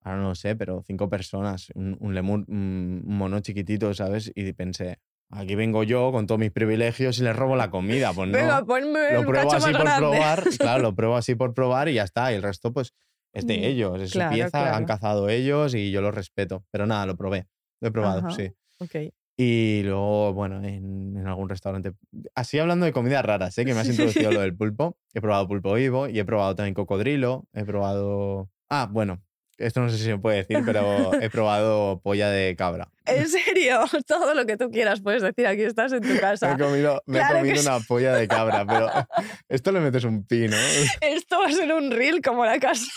[0.02, 4.34] ahora no lo sé, pero cinco personas, un, un lemur, un mono chiquitito, ¿sabes?
[4.36, 5.00] Y pensé,
[5.32, 8.14] Aquí vengo yo con todos mis privilegios y le robo la comida.
[8.14, 8.38] Pues no.
[8.38, 10.44] Venga, ponme lo pruebo así por probar.
[10.60, 12.32] Claro, lo pruebo así por probar y ya está.
[12.32, 12.94] Y el resto, pues,
[13.34, 16.64] es de ellos, es su pieza, han cazado ellos y yo lo respeto.
[16.72, 17.48] Pero nada, lo probé,
[17.82, 18.52] lo he probado, sí.
[18.80, 19.14] Ok.
[19.38, 21.92] Y luego, bueno, en, algún restaurante.
[22.34, 23.66] Así hablando de comidas raras, ¿eh?
[23.66, 24.98] que me has introducido lo del pulpo.
[25.14, 27.46] He probado pulpo vivo y he probado también cocodrilo.
[27.54, 28.50] He probado.
[28.70, 29.22] Ah, bueno,
[29.58, 32.90] esto no sé si se puede decir, pero he probado polla de cabra.
[33.06, 33.82] ¿En serio?
[34.08, 35.48] Todo lo que tú quieras puedes decir.
[35.48, 36.48] Aquí estás en tu casa.
[36.56, 38.90] me he comido, una polla de cabra, pero
[39.50, 40.56] esto le metes un pino.
[41.02, 42.92] Esto va a ser un reel como la casa.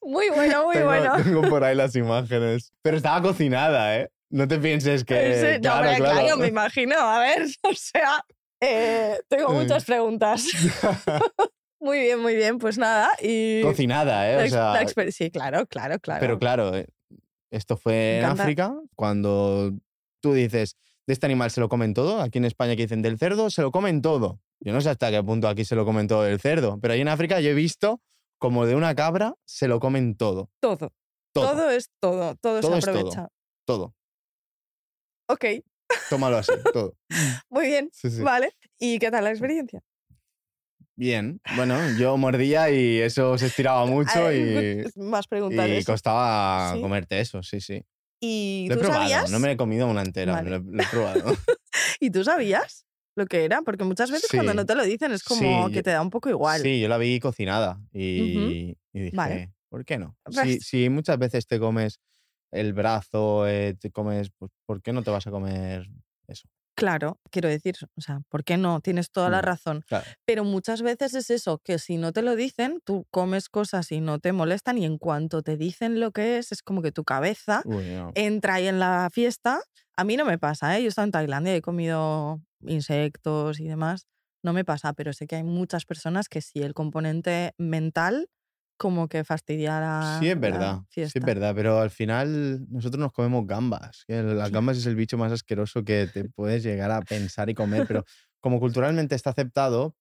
[0.00, 1.16] Muy bueno, muy bueno.
[1.22, 2.72] Tengo por ahí las imágenes.
[2.82, 4.10] Pero estaba cocinada, ¿eh?
[4.30, 5.58] No te pienses que.
[5.60, 6.36] claro, no, claro.
[6.36, 6.96] me imagino.
[6.96, 8.24] A ver, o sea,
[8.60, 10.46] eh, tengo muchas preguntas.
[11.86, 12.58] Muy bien, muy bien.
[12.58, 13.10] Pues nada.
[13.22, 14.44] Y Cocinada, ¿eh?
[14.44, 16.20] O sea, sí, claro, claro, claro.
[16.20, 16.88] Pero claro, eh,
[17.50, 19.72] esto fue en África, cuando
[20.20, 22.20] tú dices, de este animal se lo comen todo.
[22.20, 24.40] Aquí en España que dicen del cerdo, se lo comen todo.
[24.60, 27.00] Yo no sé hasta qué punto aquí se lo comen todo del cerdo, pero ahí
[27.00, 28.00] en África yo he visto
[28.38, 30.50] como de una cabra se lo comen todo.
[30.60, 30.92] Todo.
[31.32, 32.34] Todo, es todo.
[32.36, 33.28] Todo, se aprovecha.
[33.64, 33.94] todo.
[35.28, 35.44] Ok.
[36.10, 36.94] Tómalo así, todo.
[37.50, 37.90] Muy bien.
[38.22, 38.56] Vale.
[38.78, 39.82] ¿Y qué tal la experiencia?
[40.96, 41.40] Bien.
[41.54, 44.84] Bueno, yo mordía y eso se estiraba mucho y.
[44.96, 45.68] Más preguntas.
[45.68, 47.84] Y costaba comerte eso, sí, sí.
[48.20, 51.36] ¿Y lo he probado, no me he comido una entera, lo, he probado.
[52.00, 53.60] ¿Y tú sabías lo que era?
[53.60, 56.30] Porque muchas veces cuando no te lo dicen es como que te da un poco
[56.30, 56.62] igual.
[56.62, 60.16] Sí, yo la vi cocinada y, dije, ¿por qué no?
[60.30, 62.00] Si, si muchas veces te comes
[62.50, 65.86] el brazo, eh, te comes, pues, ¿por qué no te vas a comer?
[66.76, 68.80] Claro, quiero decir, o sea, ¿por qué no?
[68.82, 69.84] Tienes toda la mm, razón.
[70.26, 74.00] Pero muchas veces es eso, que si no te lo dicen, tú comes cosas y
[74.00, 77.02] no te molestan y en cuanto te dicen lo que es, es como que tu
[77.02, 77.62] cabeza
[78.14, 79.60] entra ahí en la fiesta.
[79.96, 80.82] A mí no me pasa, ¿eh?
[80.82, 84.06] Yo he estado en Tailandia y he comido insectos y demás.
[84.42, 88.28] No me pasa, pero sé que hay muchas personas que sí, el componente mental
[88.76, 90.80] como que fastidia la Sí, es verdad.
[90.88, 94.04] Sí, es verdad, pero al final nosotros nos comemos gambas.
[94.08, 97.86] Las gambas es el bicho más asqueroso que te puedes llegar a pensar y comer,
[97.86, 98.04] pero
[98.40, 99.96] como culturalmente está aceptado,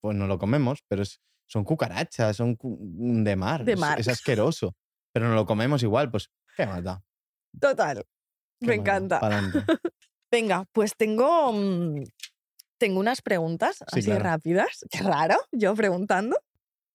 [0.00, 1.04] pues no lo comemos, pero
[1.46, 3.64] son cucarachas, son de mar.
[3.64, 4.00] De mar.
[4.00, 4.74] Es, asqueroso,
[5.12, 7.00] pero no lo comemos igual, pues qué maldad.
[7.60, 8.04] Total.
[8.60, 9.20] Me encanta.
[10.30, 12.02] Venga, pues tengo, mm,
[12.78, 14.84] tengo unas preguntas así rápidas.
[14.90, 16.36] Qué raro, yo preguntando.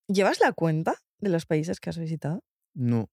[0.07, 2.43] ¿Llevas la cuenta de los países que has visitado?
[2.73, 3.09] No.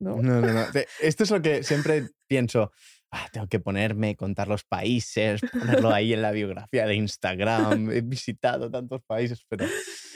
[0.00, 0.64] No, no, no.
[1.00, 2.72] Esto es lo que siempre pienso.
[3.12, 7.90] Ah, tengo que ponerme, contar los países, ponerlo ahí en la biografía de Instagram.
[7.90, 9.66] He visitado tantos países, pero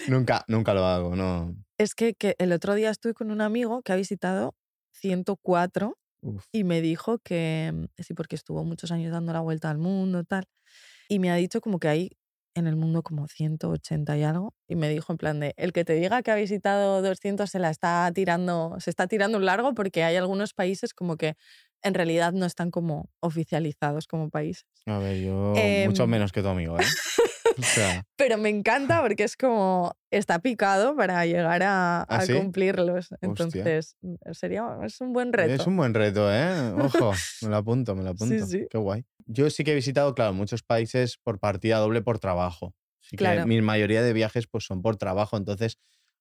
[0.09, 1.55] nunca, nunca lo hago, no.
[1.77, 4.55] Es que, que el otro día estuve con un amigo que ha visitado
[4.93, 5.99] 104
[6.53, 10.25] y me dijo que, mm, sí, porque estuvo muchos años dando la vuelta al mundo,
[10.25, 10.47] tal,
[11.09, 12.11] y me ha dicho como que hay
[12.55, 15.85] en el mundo como 180 y algo y me dijo en plan de el que
[15.85, 19.75] te diga que ha visitado 200 se la está tirando se está tirando un largo
[19.75, 21.37] porque hay algunos países como que
[21.83, 24.65] en realidad no están como oficializados como países.
[24.87, 25.53] A ver, yo
[25.87, 26.85] mucho em, menos que tu amigo, ¿eh?
[28.17, 33.09] Pero me encanta porque es como está picado para llegar a, ¿Ah, cumplirlos.
[33.21, 33.97] Entonces,
[34.33, 35.53] sería es un buen reto.
[35.53, 36.73] Es un buen reto, ¿eh?
[36.79, 37.13] Ojo,
[37.43, 38.47] me lo apunto, me lo apunto.
[38.47, 38.67] Sí, sí.
[38.71, 39.05] Qué guay.
[39.27, 42.75] Yo sí que he visitado, claro, muchos países por partida doble por trabajo.
[43.01, 43.47] Sí claro.
[43.47, 45.77] mi mayoría de viajes pues son por trabajo, entonces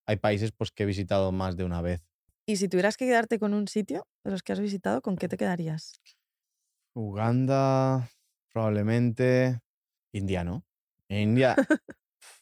[0.05, 2.03] hay países pues que he visitado más de una vez.
[2.45, 5.29] Y si tuvieras que quedarte con un sitio de los que has visitado, ¿con qué
[5.29, 5.93] te quedarías?
[6.93, 8.09] Uganda,
[8.51, 9.59] probablemente
[10.11, 10.65] India, ¿no?
[11.09, 11.55] En India,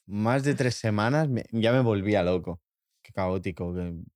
[0.06, 2.62] más de tres semanas ya me volvía loco.
[3.02, 3.74] Qué caótico,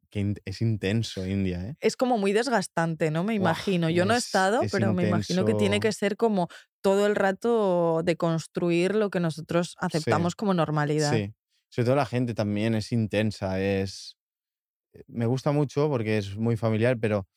[0.09, 1.61] que, es intenso India.
[1.61, 1.75] ¿eh?
[1.79, 3.23] Es como muy desgastante, ¿no?
[3.23, 3.89] Me imagino.
[3.89, 6.47] Yo no he estado, pero me imagino que tiene que ser como
[6.81, 11.11] todo el rato de construir lo que nosotros aceptamos como normalidad.
[11.11, 11.33] Sí,
[11.69, 14.17] sobre todo la gente también es intensa, es...
[14.93, 17.27] Eh, me gusta mucho porque es muy familiar, pero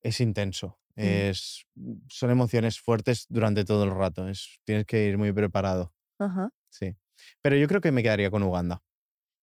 [0.00, 0.78] es intenso.
[0.94, 1.00] Mm.
[1.02, 1.66] Es,
[2.08, 4.28] son emociones fuertes durante todo el rato.
[4.28, 5.92] Es, tienes que ir muy preparado.
[6.24, 6.50] Ajá.
[6.70, 6.96] Sí.
[7.40, 8.82] Pero yo creo que me quedaría con Uganda.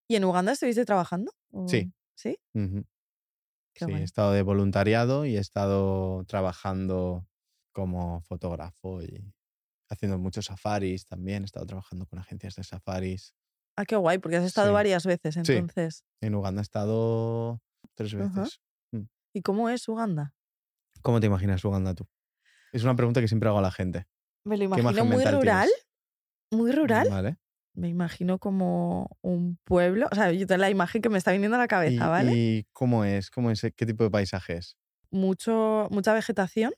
[0.07, 1.31] ¿Y en Uganda estuviste trabajando?
[1.67, 1.93] Sí.
[2.15, 2.37] ¿Sí?
[2.53, 7.25] sí, he estado de voluntariado y he estado trabajando
[7.71, 9.33] como fotógrafo y
[9.89, 11.43] haciendo muchos safaris también.
[11.43, 13.35] He estado trabajando con agencias de safaris.
[13.77, 15.97] Ah, qué guay, porque has estado varias veces entonces.
[15.97, 16.27] Sí.
[16.27, 17.61] En Uganda he estado
[17.95, 18.59] tres veces.
[18.91, 19.03] Mm.
[19.33, 20.33] ¿Y cómo es Uganda?
[21.01, 22.07] ¿Cómo te imaginas Uganda tú?
[22.73, 24.07] Es una pregunta que siempre hago a la gente.
[24.43, 25.69] Me lo imagino muy rural
[26.51, 27.09] muy rural.
[27.09, 27.37] Vale.
[27.73, 30.07] Me imagino como un pueblo.
[30.11, 32.33] O sea, yo tengo la imagen que me está viniendo a la cabeza, ¿vale?
[32.35, 33.29] ¿Y cómo es?
[33.29, 33.61] ¿Cómo es?
[33.61, 34.75] ¿Qué tipo de paisaje es?
[35.11, 36.73] Mucho, mucha vegetación.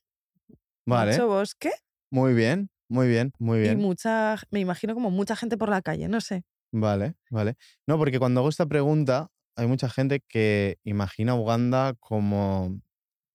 [0.85, 1.13] Vale.
[1.13, 1.71] Mucho bosque.
[2.11, 3.79] Muy bien, muy bien, muy bien.
[3.79, 6.43] Y mucha, me imagino como mucha gente por la calle, no sé.
[6.71, 7.55] Vale, vale.
[7.87, 12.79] No, porque cuando hago esta pregunta, hay mucha gente que imagina Uganda como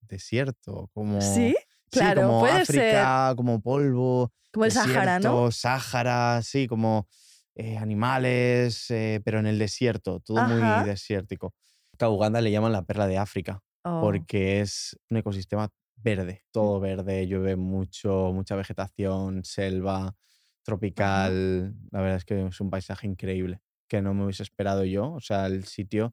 [0.03, 1.20] desierto, como...
[1.20, 1.57] Sí,
[1.90, 4.33] claro, como puede África, como polvo.
[4.53, 5.51] Como el Sahara, ¿no?
[5.51, 7.07] Sáhara, sí, como
[7.55, 11.55] eh, animales, eh, pero en el desierto, todo muy desértico.
[11.99, 14.01] A Uganda le llaman la perla de África, Oh.
[14.01, 20.14] porque es un ecosistema verde, todo verde, llueve mucho, mucha vegetación, selva,
[20.64, 21.75] tropical.
[21.92, 25.12] La verdad es que es un paisaje increíble que no me hubiese esperado yo.
[25.12, 26.12] O sea, el sitio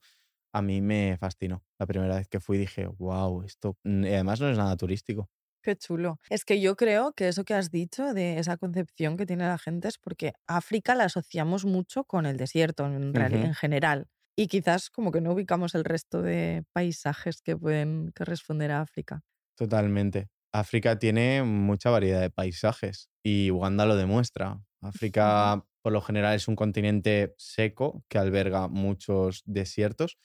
[0.53, 1.63] a mí me fascinó.
[1.79, 3.77] La primera vez que fui dije, wow, esto.
[3.83, 5.29] mm, Y además no es nada turístico.
[5.63, 6.19] Qué chulo.
[6.30, 9.58] Es que yo creo que eso que has dicho de esa concepción que tiene la
[9.58, 14.08] gente es porque África la asociamos mucho con el desierto en, general.
[14.36, 19.21] Y quizás como que no ubicamos el resto de paisajes que pueden corresponder a África.
[19.56, 20.28] Totalmente.
[20.52, 24.62] África tiene mucha variedad de paisajes y Uganda lo demuestra.
[24.82, 30.17] África, por lo general, es un continente seco que alberga muchos desiertos,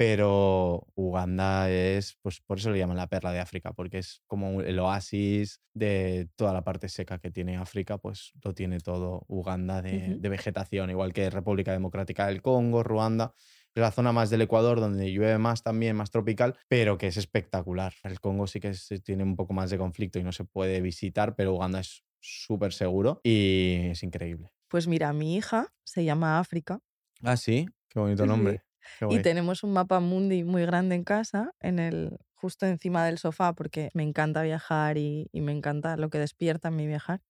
[0.00, 4.62] pero Uganda es, pues por eso le llaman la perla de África, porque es como
[4.62, 9.82] el oasis de toda la parte seca que tiene África, pues lo tiene todo Uganda
[9.82, 13.34] de, vegetación, igual que República Democrática del Congo, Ruanda.
[13.74, 17.18] Es la zona más del Ecuador donde llueve más también, más tropical, pero que es
[17.18, 17.92] espectacular.
[18.02, 20.80] El Congo sí que es- tiene un poco más de conflicto y no se puede
[20.80, 24.50] visitar, pero Uganda es súper seguro y es increíble.
[24.68, 26.80] Pues mira, mi hija se llama África
[27.22, 28.28] Ah, sí, qué bonito Sí.
[28.30, 28.62] nombre.
[29.08, 33.54] Y tenemos un mapa mundi muy grande en casa, en el, justo encima del sofá,
[33.54, 37.20] porque me encanta viajar y, y me encanta lo que despierta en mi viajar.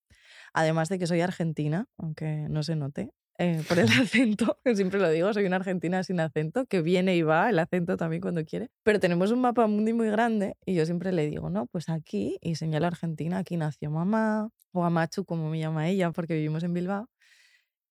[0.53, 3.11] Además de que soy argentina, aunque no se note,
[3.43, 7.17] eh, por el acento, que siempre lo digo, soy una argentina sin acento, que viene
[7.17, 8.69] y va, el acento también cuando quiere.
[8.83, 12.37] Pero tenemos un mapa mundi muy grande y yo siempre le digo, no, pues aquí,
[12.43, 16.75] y señalo Argentina, aquí nació mamá, o Amachu, como me llama ella, porque vivimos en
[16.75, 17.09] Bilbao,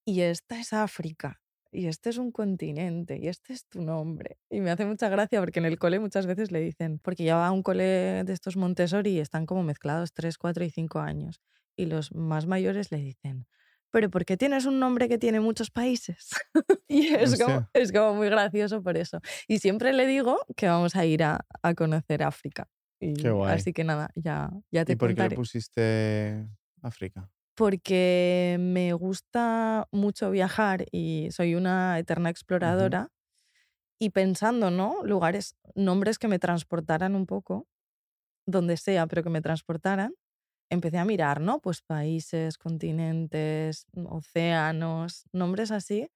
[0.06, 1.42] y esta es África.
[1.72, 4.38] Y este es un continente, y este es tu nombre.
[4.50, 7.36] Y me hace mucha gracia porque en el cole muchas veces le dicen, porque ya
[7.36, 11.00] va a un cole de estos Montessori y están como mezclados 3, 4 y 5
[11.00, 11.42] años.
[11.76, 13.46] Y los más mayores le dicen,
[13.92, 16.30] pero ¿por qué tienes un nombre que tiene muchos países?
[16.88, 19.20] y es como, es como muy gracioso por eso.
[19.48, 22.68] Y siempre le digo que vamos a ir a, a conocer África.
[23.00, 23.54] Y Qué guay.
[23.54, 26.48] Así que nada, ya, ya te ¿Y por qué le pusiste
[26.82, 27.30] África?
[27.60, 33.10] Porque me gusta mucho viajar y soy una eterna exploradora.
[34.00, 34.98] Y pensando, ¿no?
[35.04, 37.68] Lugares, nombres que me transportaran un poco,
[38.48, 40.14] donde sea, pero que me transportaran,
[40.70, 41.60] empecé a mirar, ¿no?
[41.62, 46.10] Pues países, continentes, océanos, nombres así.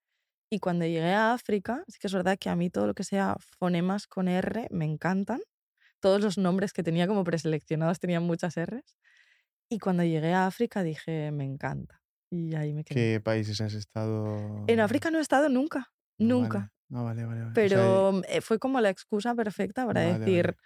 [0.51, 3.03] Y cuando llegué a África, sí que es verdad que a mí todo lo que
[3.05, 5.41] sea fonemas con R me encantan.
[6.01, 8.97] Todos los nombres que tenía como preseleccionados tenían muchas Rs.
[9.69, 12.01] Y cuando llegué a África dije, me encanta.
[12.31, 13.13] Y ahí me quedé.
[13.13, 14.65] ¿Qué países has estado?
[14.67, 16.59] En África no he estado nunca, Ah, nunca.
[16.59, 16.69] Vale.
[16.95, 17.51] Ah, vale, vale, vale.
[17.51, 20.57] O sea, Pero eh, fue como la excusa perfecta para Vale, decir, vale.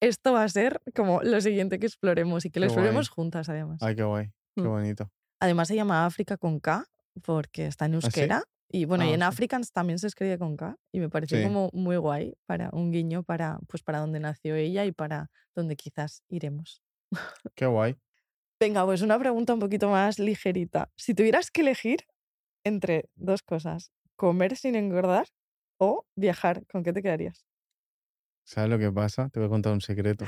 [0.00, 3.14] esto va a ser como lo siguiente que exploremos y que lo Qué exploremos guay.
[3.14, 3.78] juntas además.
[3.82, 4.26] Ay, qué guay.
[4.56, 4.68] Qué Mm.
[4.68, 5.10] bonito.
[5.40, 6.84] Además se llama África con K
[7.22, 8.06] porque está en ¿Ah, sí?
[8.06, 8.42] euskera.
[8.72, 9.26] Y bueno, y Ah, en sí.
[9.26, 10.76] Africans también se escribe con K.
[10.92, 11.44] Y me pareció Sí.
[11.44, 15.76] como muy guay para un guiño para, pues, para donde nació ella y para donde
[15.76, 16.82] quizás iremos.
[17.54, 17.96] Qué guay.
[18.60, 20.90] Venga, pues una pregunta un poquito más ligerita.
[20.94, 22.00] Si tuvieras que elegir
[22.62, 25.28] entre dos cosas, comer sin engordar
[25.78, 27.46] o viajar, ¿con qué te quedarías?
[28.44, 29.30] ¿Sabes lo que pasa?
[29.30, 30.26] Te voy a contar un secreto.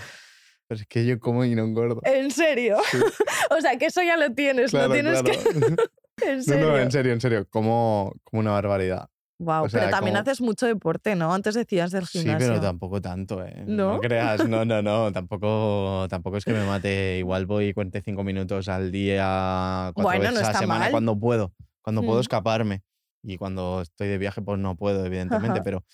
[0.67, 2.01] Pero es que yo como y no engordo.
[2.05, 2.79] ¿En serio?
[2.91, 2.97] Sí.
[3.51, 5.43] o sea, que eso ya lo tienes, Claro, no tienes claro.
[5.43, 5.77] que...
[6.27, 7.47] ¿En No, no, en serio, en serio.
[7.51, 9.11] Como, como una barbaridad.
[9.45, 11.33] Wow, o sea, pero también como- haces mucho deporte, ¿no?
[11.35, 12.49] Antes decías del Sí, gimnasio.
[12.49, 13.65] pero tampoco tanto, ¿eh?
[13.67, 13.99] ¿No?
[14.01, 15.11] creas, no, no, no.
[15.13, 17.19] Tampoco, tampoco es que me mate.
[17.19, 20.91] Igual voy 45 minutos al día, cuatro Bueno, veces no a la semana mal.
[20.91, 21.53] cuando puedo.
[21.83, 22.23] Cuando puedo Mm.
[22.23, 22.83] escaparme.
[23.25, 25.59] Y cuando estoy de viaje, pues no puedo, evidentemente.
[25.59, 25.63] Ajá.
[25.63, 25.85] Pero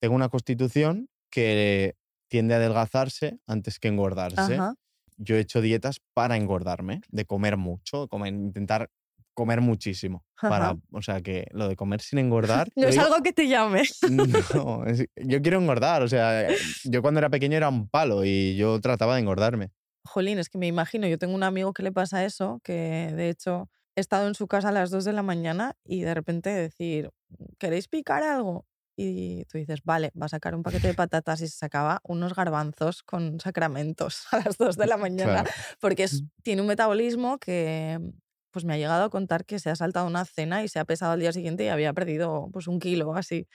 [0.00, 1.94] tengo una constitución que
[2.28, 4.54] tiende a adelgazarse antes que engordarse.
[4.54, 4.74] Ajá.
[5.16, 8.90] Yo he hecho dietas para engordarme, de comer mucho, comer, intentar
[9.36, 10.24] comer muchísimo.
[10.40, 10.76] Para, Ajá.
[10.92, 12.68] o sea, que lo de comer sin engordar.
[12.74, 13.82] No es digo- algo que te llame.
[14.54, 16.02] no, es- yo quiero engordar.
[16.02, 16.48] O sea,
[16.84, 19.70] yo cuando era pequeño era un palo y yo trataba de engordarme.
[20.04, 23.28] Jolín, es que me imagino, yo tengo un amigo que le pasa eso, que de
[23.28, 26.50] hecho he estado en su casa a las 2 de la mañana y de repente
[26.50, 27.10] decir,
[27.58, 28.66] ¿queréis picar algo?
[28.98, 32.34] Y tú dices, vale, va a sacar un paquete de patatas y se sacaba unos
[32.34, 35.50] garbanzos con sacramentos a las 2 de la mañana, Claro.
[35.80, 37.98] porque es- tiene un metabolismo que
[38.56, 40.86] pues me ha llegado a contar que se ha saltado una cena y se ha
[40.86, 43.46] pesado al día siguiente y había perdido pues un kilo así.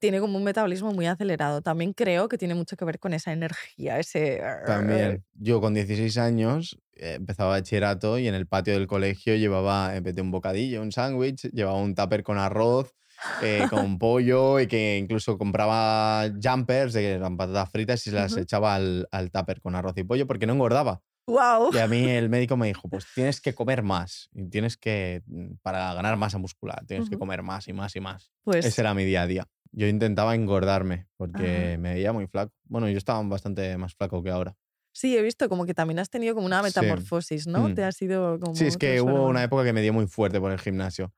[0.00, 1.62] Tiene como un metabolismo muy acelerado.
[1.62, 4.42] También creo que tiene mucho que ver con esa energía, ese...
[4.66, 9.96] También, yo con 16 años eh, empezaba bachillerato y en el patio del colegio llevaba,
[9.96, 12.94] en vez de un bocadillo, un sándwich, llevaba un tupper con arroz
[13.42, 18.74] eh, con pollo y que incluso compraba jumpers de patatas fritas y se las echaba
[18.74, 21.00] al, al tupper con arroz y pollo porque no engordaba.
[21.26, 21.70] Wow.
[21.72, 25.22] Y a mí el médico me dijo, pues tienes que comer más, y tienes que,
[25.26, 28.30] mm, para ganar masa muscular, tienes que comer más y más y más.
[28.42, 28.64] Pues...
[28.64, 29.48] Ese era mi día a día.
[29.72, 32.52] Yo intentaba engordarme porque me veía muy flaco.
[32.64, 34.56] Bueno, yo estaba bastante más flaco que ahora.
[34.92, 37.68] Sí, he visto como que también has tenido como una metamorfosis, ¿no?
[37.68, 37.74] Mm.
[37.74, 38.54] Te ha sido como...
[38.54, 41.12] Sí, es que hubo una época que me dio muy fuerte por el gimnasio,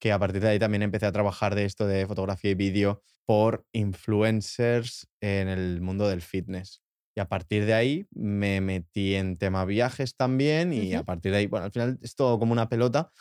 [0.00, 3.02] que a partir de ahí también empecé a trabajar de esto de fotografía y vídeo
[3.26, 6.82] por influencers en el mundo del fitness.
[7.20, 11.38] Y a partir de ahí me metí en tema viajes también y a partir de
[11.38, 13.12] ahí, bueno, al final es todo como una pelota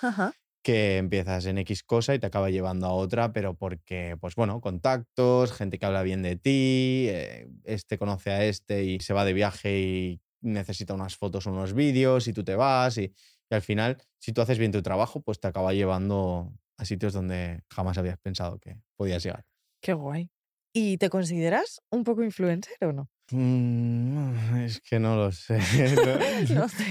[0.63, 4.61] que empiezas en X cosa y te acaba llevando a otra, pero porque, pues bueno,
[4.61, 9.25] contactos, gente que habla bien de ti, eh, este conoce a este y se va
[9.25, 13.13] de viaje y necesita unas fotos o unos vídeos y tú te vas y,
[13.49, 17.13] y al final, si tú haces bien tu trabajo, pues te acaba llevando a sitios
[17.13, 19.45] donde jamás habías pensado que podías llegar.
[19.81, 20.31] Qué guay.
[20.73, 23.09] ¿Y te consideras un poco influencer o no?
[23.31, 25.57] Mm, es que no lo sé.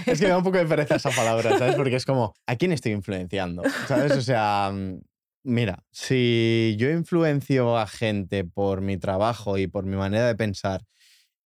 [0.06, 1.74] Es que me da un poco de pereza esa palabra, ¿sabes?
[1.74, 3.62] Porque es como, ¿a quién estoy influenciando?
[3.86, 4.12] ¿Sabes?
[4.12, 5.00] O sea, mm,
[5.44, 10.84] mira, si yo influencio a gente por mi trabajo y por mi manera de pensar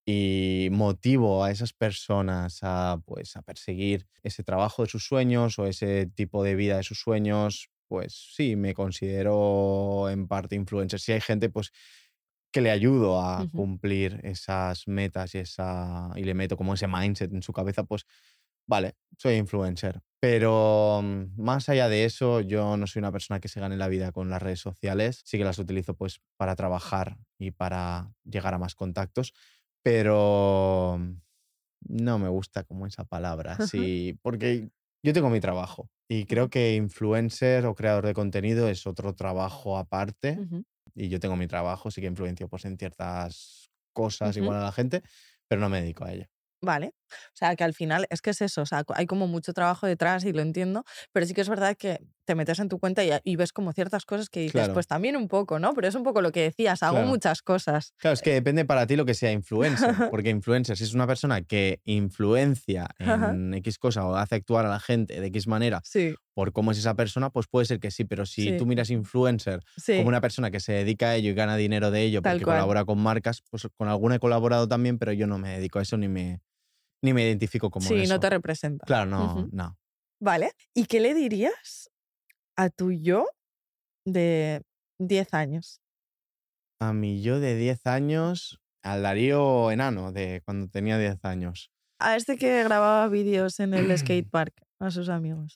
[0.04, 5.66] y motivo a esas personas a, pues, a perseguir ese trabajo de sus sueños o
[5.66, 10.98] ese tipo de vida de sus sueños, pues sí, me considero en parte influencer.
[10.98, 11.70] Si hay gente, pues
[12.52, 17.32] que le ayudo a cumplir esas metas y, esa, y le meto como ese mindset
[17.32, 18.04] en su cabeza, pues
[18.68, 20.02] vale, soy influencer.
[20.20, 23.88] Pero mm, más allá de eso, yo no soy una persona que se gane la
[23.88, 25.22] vida con las redes sociales.
[25.24, 29.32] Sí que las utilizo pues para trabajar y para llegar a más contactos,
[29.82, 31.00] pero
[31.88, 34.70] no me gusta como esa palabra, sí, porque
[35.02, 39.78] yo tengo mi trabajo y creo que influencer o creador de contenido es otro trabajo
[39.78, 40.38] aparte
[40.94, 44.72] y yo tengo mi trabajo, sí que influencio pues, en ciertas cosas igual a la
[44.72, 45.02] gente,
[45.48, 46.26] pero no me dedico a ello.
[46.60, 46.94] Vale.
[47.28, 48.62] O sea, que al final es que es eso.
[48.62, 51.76] O sea, hay como mucho trabajo detrás y lo entiendo, pero sí que es verdad
[51.76, 55.16] que te metes en tu cuenta y, ves como ciertas cosas que dices, pues también
[55.16, 55.74] un poco, ¿no?
[55.74, 57.94] Pero es un poco lo que decías, hago muchas cosas.
[57.98, 61.06] Claro, es que depende para ti lo que sea influencer, porque influencer, si es una
[61.06, 65.80] persona que influencia en X cosa o hace actuar a la gente de X manera
[65.84, 66.14] sí.
[66.34, 69.60] por cómo es esa persona, pues puede ser que sí, pero si tú miras influencer
[69.86, 72.84] como una persona que se dedica a ello y gana dinero de ello porque colabora
[72.84, 75.96] con marcas, pues con alguna he colaborado también, pero yo no me dedico a eso
[75.96, 76.40] ni me,
[77.02, 78.04] ni me identifico como sí, eso.
[78.04, 78.86] Sí, no te representa.
[78.86, 79.78] Claro, no, no.
[80.20, 80.52] Vale.
[80.72, 81.90] ¿Y qué le dirías
[82.56, 83.26] a tu yo
[84.06, 84.62] de
[84.98, 85.82] 10 años?
[86.80, 91.70] A mi yo de 10 años, al Darío enano de cuando tenía 10 años.
[91.98, 95.54] A este que grababa vídeos en el skate park a sus amigos.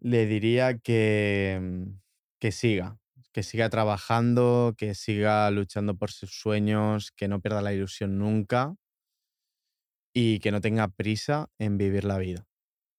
[0.00, 1.98] Le diría que, mm,
[2.38, 2.98] que siga,
[3.36, 8.76] que siga trabajando, que siga luchando por sus sueños, que no pierda la ilusión nunca
[10.14, 12.46] y que no tenga prisa en vivir la vida,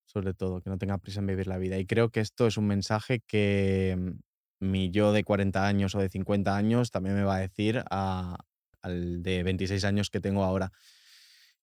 [0.05, 1.79] sobre todo, que no tenga prisa en vivir la vida.
[1.79, 5.99] Y creo que esto es un mensaje que mm, mi yo de 40 años o
[5.99, 10.71] de 50 años también me va a decir al de 26 años que tengo ahora.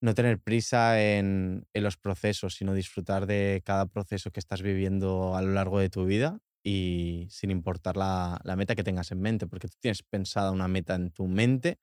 [0.00, 5.36] No tener prisa en, en los procesos, sino disfrutar de cada proceso que estás viviendo
[5.36, 9.46] a lo largo de tu vida y sin importar la, meta que tengas en mente,
[9.46, 11.78] porque tú tienes pensada una meta en tu mente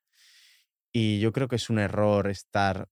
[0.92, 2.88] y yo creo que es un error estar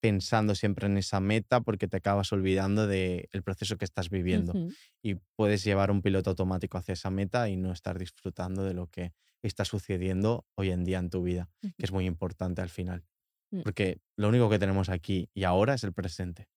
[0.00, 4.54] pensando siempre en esa meta porque te acabas olvidando del proceso que estás viviendo
[5.02, 8.86] y puedes llevar un piloto automático hacia esa meta y no estar disfrutando de lo
[8.86, 9.12] que
[9.42, 13.04] está sucediendo hoy en día en tu vida, que es muy importante al final.
[13.50, 13.62] Mm.
[13.62, 16.48] Porque lo único que tenemos aquí y ahora es el presente.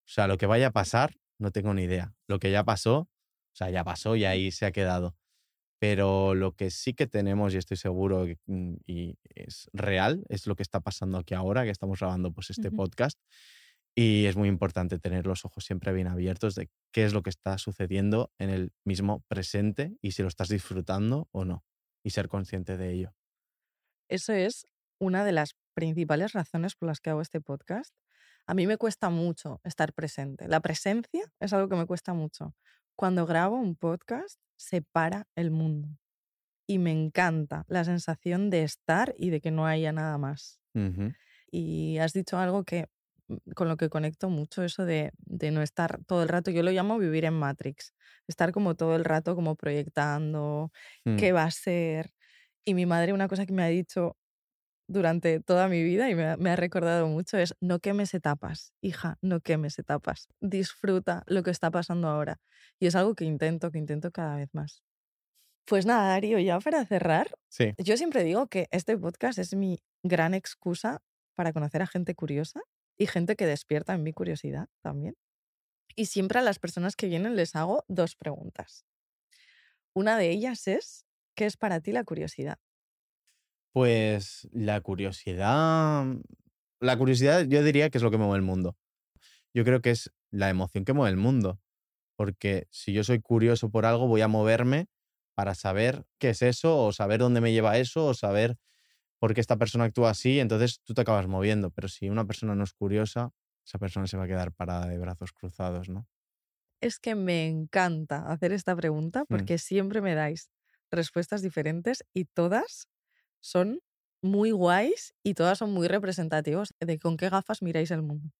[0.00, 2.14] O sea, lo que vaya a pasar, no tengo ni idea.
[2.26, 3.08] Lo que ya pasó,
[3.52, 5.16] o sea, ya pasó y ahí se ha quedado.
[5.78, 10.54] Pero lo que sí que tenemos, y estoy seguro mm, y es real, es lo
[10.54, 13.18] que está pasando aquí ahora, que estamos grabando pues, este podcast.
[13.94, 17.30] Y es muy importante tener los ojos siempre bien abiertos de qué es lo que
[17.30, 21.64] está sucediendo en el mismo presente y si lo estás disfrutando o no.
[22.04, 23.14] Y ser consciente de ello.
[24.08, 24.66] Eso es
[24.98, 27.92] una de las principales razones por las que hago este podcast.
[28.46, 30.48] A mí me cuesta mucho estar presente.
[30.48, 32.54] La presencia es algo que me cuesta mucho
[32.96, 35.88] cuando grabo un podcast se para el mundo.
[36.66, 40.60] Y me encanta la sensación de estar y de que no haya nada más.
[41.50, 42.88] Y has dicho algo que
[43.28, 46.70] mm, con lo que conecto mucho, eso de, no estar todo el rato, yo lo
[46.70, 47.92] llamo vivir en Matrix,
[48.26, 50.70] estar como todo el rato como proyectando
[51.04, 51.16] mm.
[51.16, 52.12] qué va a ser.
[52.64, 54.16] Y mi madre una cosa que me ha dicho
[54.92, 59.18] durante toda mi vida y me, me, ha recordado mucho es no quemes etapas, hija,
[59.22, 60.28] no quemes etapas.
[60.40, 62.40] Disfruta lo que está pasando ahora.
[62.78, 64.82] Y es algo que intento, que intento cada vez más.
[65.64, 67.74] Pues nada, Darío, ya para cerrar, sí.
[67.78, 71.00] yo siempre digo que este podcast es mi gran excusa
[71.34, 72.60] para conocer a gente curiosa
[72.98, 75.16] y gente que despierta en mi curiosidad también.
[75.94, 78.84] Y siempre a las personas que vienen les hago dos preguntas.
[79.94, 82.58] Una de ellas es, ¿qué es para ti la curiosidad?
[83.72, 86.04] Pues la curiosidad,
[86.80, 88.76] la curiosidad yo diría que es lo que mueve el mundo.
[89.54, 91.60] Yo creo que es la emoción que mueve el mundo,
[92.16, 94.86] porque si yo soy curioso por algo voy a moverme
[95.34, 98.58] para saber qué es eso o saber dónde me lleva eso o saber
[99.18, 102.54] por qué esta persona actúa así, entonces tú te acabas moviendo, pero si una persona
[102.54, 103.30] no es curiosa,
[103.64, 106.06] esa persona se va a quedar parada de brazos cruzados, ¿no?
[106.80, 109.26] Es que me encanta hacer esta pregunta mm.
[109.28, 110.50] porque siempre me dais
[110.90, 112.88] respuestas diferentes y todas
[113.42, 113.80] son
[114.22, 118.30] muy guays y todas son muy representativos de con qué gafas miráis el mundo.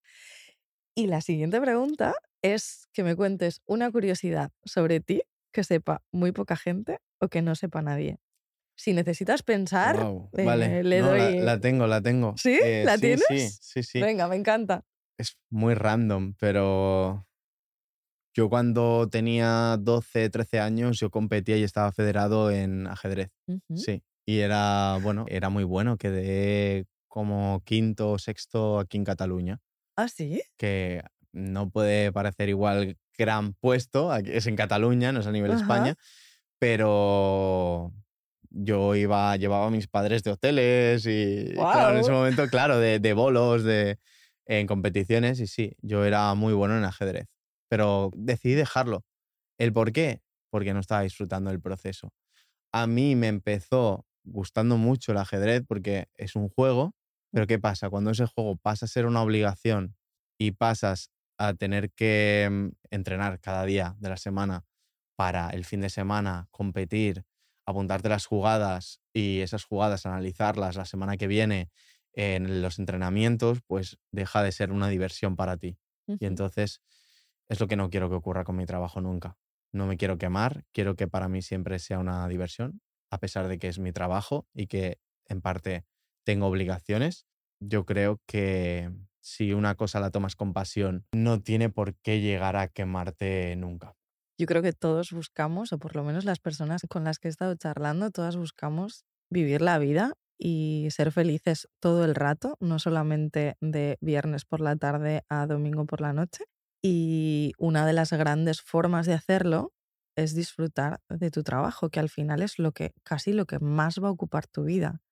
[0.94, 5.22] Y la siguiente pregunta es que me cuentes una curiosidad sobre ti
[5.52, 8.18] que sepa muy poca gente o que no sepa nadie.
[8.76, 9.98] Si necesitas pensar,
[10.32, 10.80] vale.
[10.80, 11.40] Eh, le doy.
[11.40, 12.34] La, tengo, la tengo.
[12.38, 12.58] ¿Sí?
[12.62, 13.24] Eh, ¿La tienes?
[13.28, 14.00] Sí, sí, sí.
[14.00, 14.84] Venga, me encanta.
[15.18, 17.26] Es muy random, pero
[18.34, 23.30] yo cuando tenía 12, 13 años, yo competía y estaba federado en ajedrez.
[23.74, 24.02] Sí.
[24.26, 25.96] Y era, bueno, era muy bueno.
[25.96, 29.60] Quedé como quinto o sexto aquí en Cataluña.
[29.96, 30.42] ¿Ah, sí?
[30.56, 31.02] Que
[31.32, 35.96] no puede parecer igual gran puesto, es en Cataluña, no es a nivel España,
[36.58, 37.92] pero
[38.50, 43.12] yo iba, llevaba a mis padres de hoteles y en ese momento, claro, de, de
[43.12, 43.98] bolos, de,
[44.46, 47.26] en competiciones y sí, yo era muy bueno en ajedrez,
[47.68, 49.04] pero decidí dejarlo.
[49.58, 50.22] ¿El por qué?
[50.50, 52.12] Porque no estaba disfrutando del proceso.
[52.72, 56.94] A mí me empezó gustando mucho el ajedrez porque es un juego,
[57.32, 57.90] pero ¿qué pasa?
[57.90, 59.96] Cuando ese juego pasa a ser una obligación
[60.38, 64.64] y pasas a tener que mm, entrenar cada día de la semana
[65.16, 67.24] para el fin de semana competir,
[67.66, 71.70] apuntarte las jugadas y esas jugadas analizarlas la semana que viene
[72.14, 75.78] en los entrenamientos, pues deja de ser una diversión para ti.
[76.18, 76.82] Y entonces
[77.48, 79.36] es lo que no quiero que ocurra con mi trabajo nunca.
[79.72, 82.82] No me quiero quemar, quiero que para mí siempre sea una diversión,
[83.12, 85.84] a pesar de que es mi trabajo y que en parte
[86.24, 87.26] tengo obligaciones.
[87.60, 88.90] Yo creo que
[89.20, 93.94] si una cosa la tomas con pasión, no tiene por qué llegar a quemarte nunca.
[94.38, 97.30] Yo creo que todos buscamos, o por lo menos las personas con las que he
[97.30, 103.56] estado charlando, todas buscamos vivir la vida y ser felices todo el rato, no solamente
[103.60, 106.44] de viernes por la tarde a domingo por la noche.
[106.82, 109.72] Y una de las grandes formas de hacerlo
[110.16, 113.98] es disfrutar de tu trabajo, que al final es lo que casi lo que más
[114.02, 115.02] va a ocupar tu vida.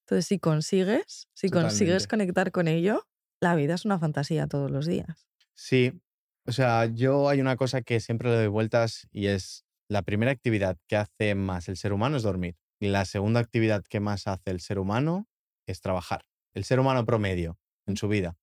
[0.00, 3.06] Entonces, si consigues, si consigues conectar con ello,
[3.40, 5.28] la vida es una fantasía todos los días.
[5.54, 6.00] Sí,
[6.46, 10.32] o sea, yo hay una cosa que siempre le doy vueltas y es la primera
[10.32, 12.56] actividad que hace más el ser humano es dormir.
[12.80, 15.28] Y la segunda actividad que más hace el ser humano
[15.66, 16.22] es trabajar.
[16.54, 18.36] El ser humano promedio en su vida.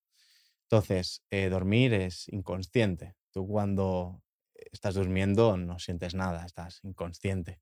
[0.69, 3.15] Entonces, eh, dormir es inconsciente.
[3.31, 4.21] Tú cuando
[4.71, 7.59] estás durmiendo no sientes nada, estás inconsciente.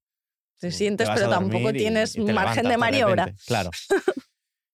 [0.59, 3.33] Te sientes, pero tampoco tienes margen de maniobra.
[3.45, 3.71] claro.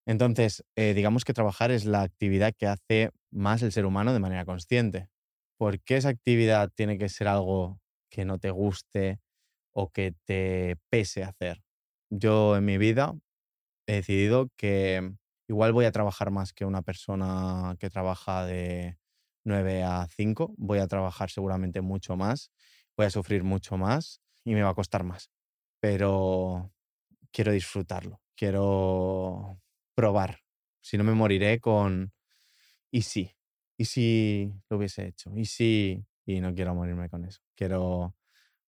[0.05, 4.19] Entonces, eh, digamos que trabajar es la actividad que hace más el ser humano de
[4.19, 5.09] manera consciente.
[5.57, 9.19] ¿Por qué esa actividad tiene que ser algo que no te guste
[9.73, 11.61] o que te pese hacer?
[12.09, 13.13] Yo en mi vida
[13.87, 15.13] he decidido que
[15.47, 18.97] igual voy a trabajar más que una persona que trabaja de
[19.43, 22.51] 9 a 5, voy a trabajar seguramente mucho más,
[22.97, 25.31] voy a sufrir mucho más y me va a costar más.
[25.79, 26.73] Pero
[27.31, 29.61] quiero disfrutarlo, quiero
[29.95, 30.39] probar.
[30.81, 32.13] Si no me moriré con
[32.91, 33.31] y sí,
[33.77, 37.41] y si lo hubiese hecho, y sí, y no quiero morirme con eso.
[37.55, 38.15] Quiero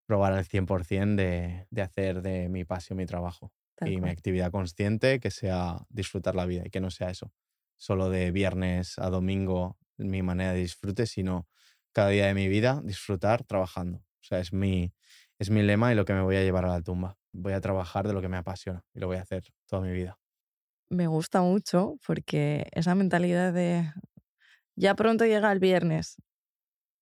[0.05, 3.53] probar al 100% de, de hacer de mi pasión mi trabajo
[3.83, 7.33] y mi actividad consciente que sea disfrutar la vida y que no sea eso,
[7.77, 11.47] solo de viernes a domingo mi manera de disfrute, sino
[11.91, 13.99] cada día de mi vida disfrutar trabajando.
[13.99, 14.93] O sea, es mi,
[15.39, 17.17] es mi lema y lo que me voy a llevar a la tumba.
[17.31, 19.91] Voy a trabajar de lo que me apasiona y lo voy a hacer toda mi
[19.91, 20.19] vida
[20.89, 23.91] me gusta mucho porque esa mentalidad de
[24.75, 26.17] ya pronto llega el viernes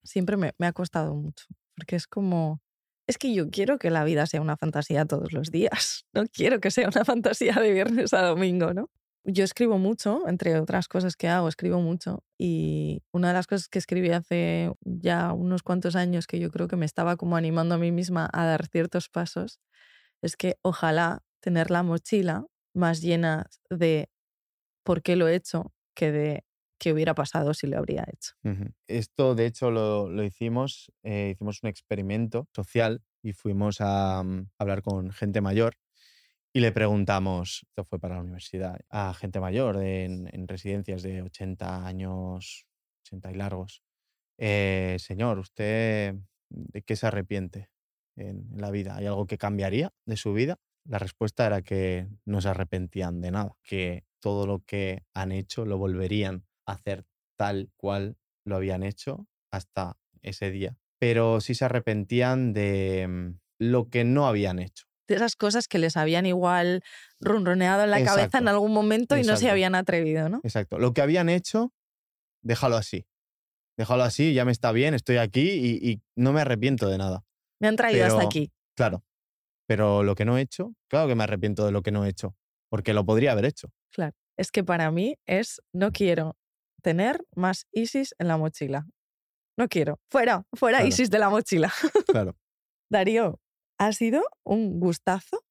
[0.03, 1.45] siempre me, ha costado mucho.
[1.75, 2.61] Porque es como,
[3.07, 6.05] es que yo quiero que la vida sea una fantasía todos los días.
[6.13, 8.89] No quiero que sea una fantasía de viernes a domingo, ¿no?
[9.23, 12.23] Yo escribo mucho, entre otras cosas que hago, escribo mucho.
[12.39, 16.67] Y una de las cosas que escribí hace ya unos cuantos años que yo creo
[16.67, 19.59] que me estaba como animando a mí misma a dar ciertos pasos,
[20.21, 24.09] es que ojalá tener la mochila más llena de
[24.83, 26.45] por qué lo he hecho que de
[26.79, 28.33] qué hubiera pasado si lo habría hecho.
[28.87, 34.81] Esto, de hecho, lo, hicimos, eh, hicimos un experimento social y fuimos a, mm, hablar
[34.81, 35.75] con gente mayor
[36.53, 41.85] y le preguntamos, esto fue para la universidad, a gente mayor en, residencias de 80
[41.85, 42.65] años,
[43.05, 43.83] 80 y largos.
[44.37, 46.15] Eh, señor, ¿usted
[46.49, 47.69] de qué se arrepiente
[48.17, 48.97] en la vida?
[48.97, 50.57] ¿Hay algo que cambiaría de su vida?
[50.83, 55.65] La respuesta era que no se arrepentían de nada, que todo lo que han hecho
[55.65, 57.05] lo volverían hacer
[57.37, 60.75] tal cual lo habían hecho hasta ese día.
[60.99, 64.90] Pero sí se arrepentían de mm, lo que no habían hecho.
[65.07, 66.83] De esas cosas que les habían igual
[67.19, 70.39] ronroneado en la cabeza en algún momento y no se habían atrevido, ¿no?
[70.43, 70.79] Exacto.
[70.79, 71.73] Lo que habían hecho,
[72.41, 73.05] déjalo así.
[73.77, 75.49] Déjalo así, ya me está bien, estoy aquí
[75.81, 77.23] y, no me arrepiento de nada.
[77.59, 78.51] Me han traído hasta aquí.
[78.75, 79.03] Claro.
[79.67, 82.09] Pero lo que no he hecho, claro que me arrepiento de lo que no he
[82.09, 82.35] hecho,
[82.69, 83.69] porque lo podría haber hecho.
[83.91, 84.15] Claro.
[84.37, 86.35] Es que para mí es, no quiero
[86.81, 88.87] tener más ISIS en la mochila.
[89.57, 89.99] No quiero.
[90.09, 91.71] Fuera, fuera ISIS de la mochila.
[92.07, 92.35] Claro.
[92.89, 93.39] Darío,
[93.81, 95.43] ha sido un gustazo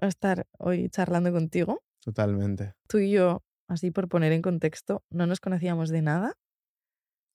[0.00, 1.84] estar hoy charlando contigo.
[2.00, 2.74] Totalmente.
[2.88, 6.34] Tú y yo, así por poner en contexto, no nos conocíamos de nada.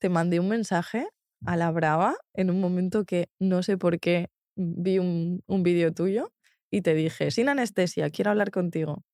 [0.02, 1.08] Te mandé un mensaje
[1.46, 4.28] a la brava en un momento que no sé por qué
[4.58, 6.34] vi un, un vídeo tuyo
[6.70, 9.06] y te dije, sin anestesia, quiero hablar contigo.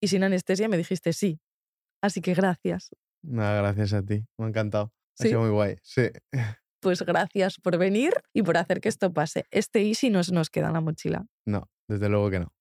[0.00, 1.38] Y sin anestesia me dijiste sí.
[2.00, 2.88] Así que gracias.
[3.22, 4.24] Nada, gracias a ti.
[4.38, 4.90] Me ha encantado.
[5.18, 5.76] Ha sido muy guay.
[5.82, 6.08] Sí.
[6.82, 9.46] Pues gracias por venir y por hacer que esto pase.
[9.52, 11.24] Este Easy no nos queda en la mochila.
[11.46, 12.52] No, desde luego que no.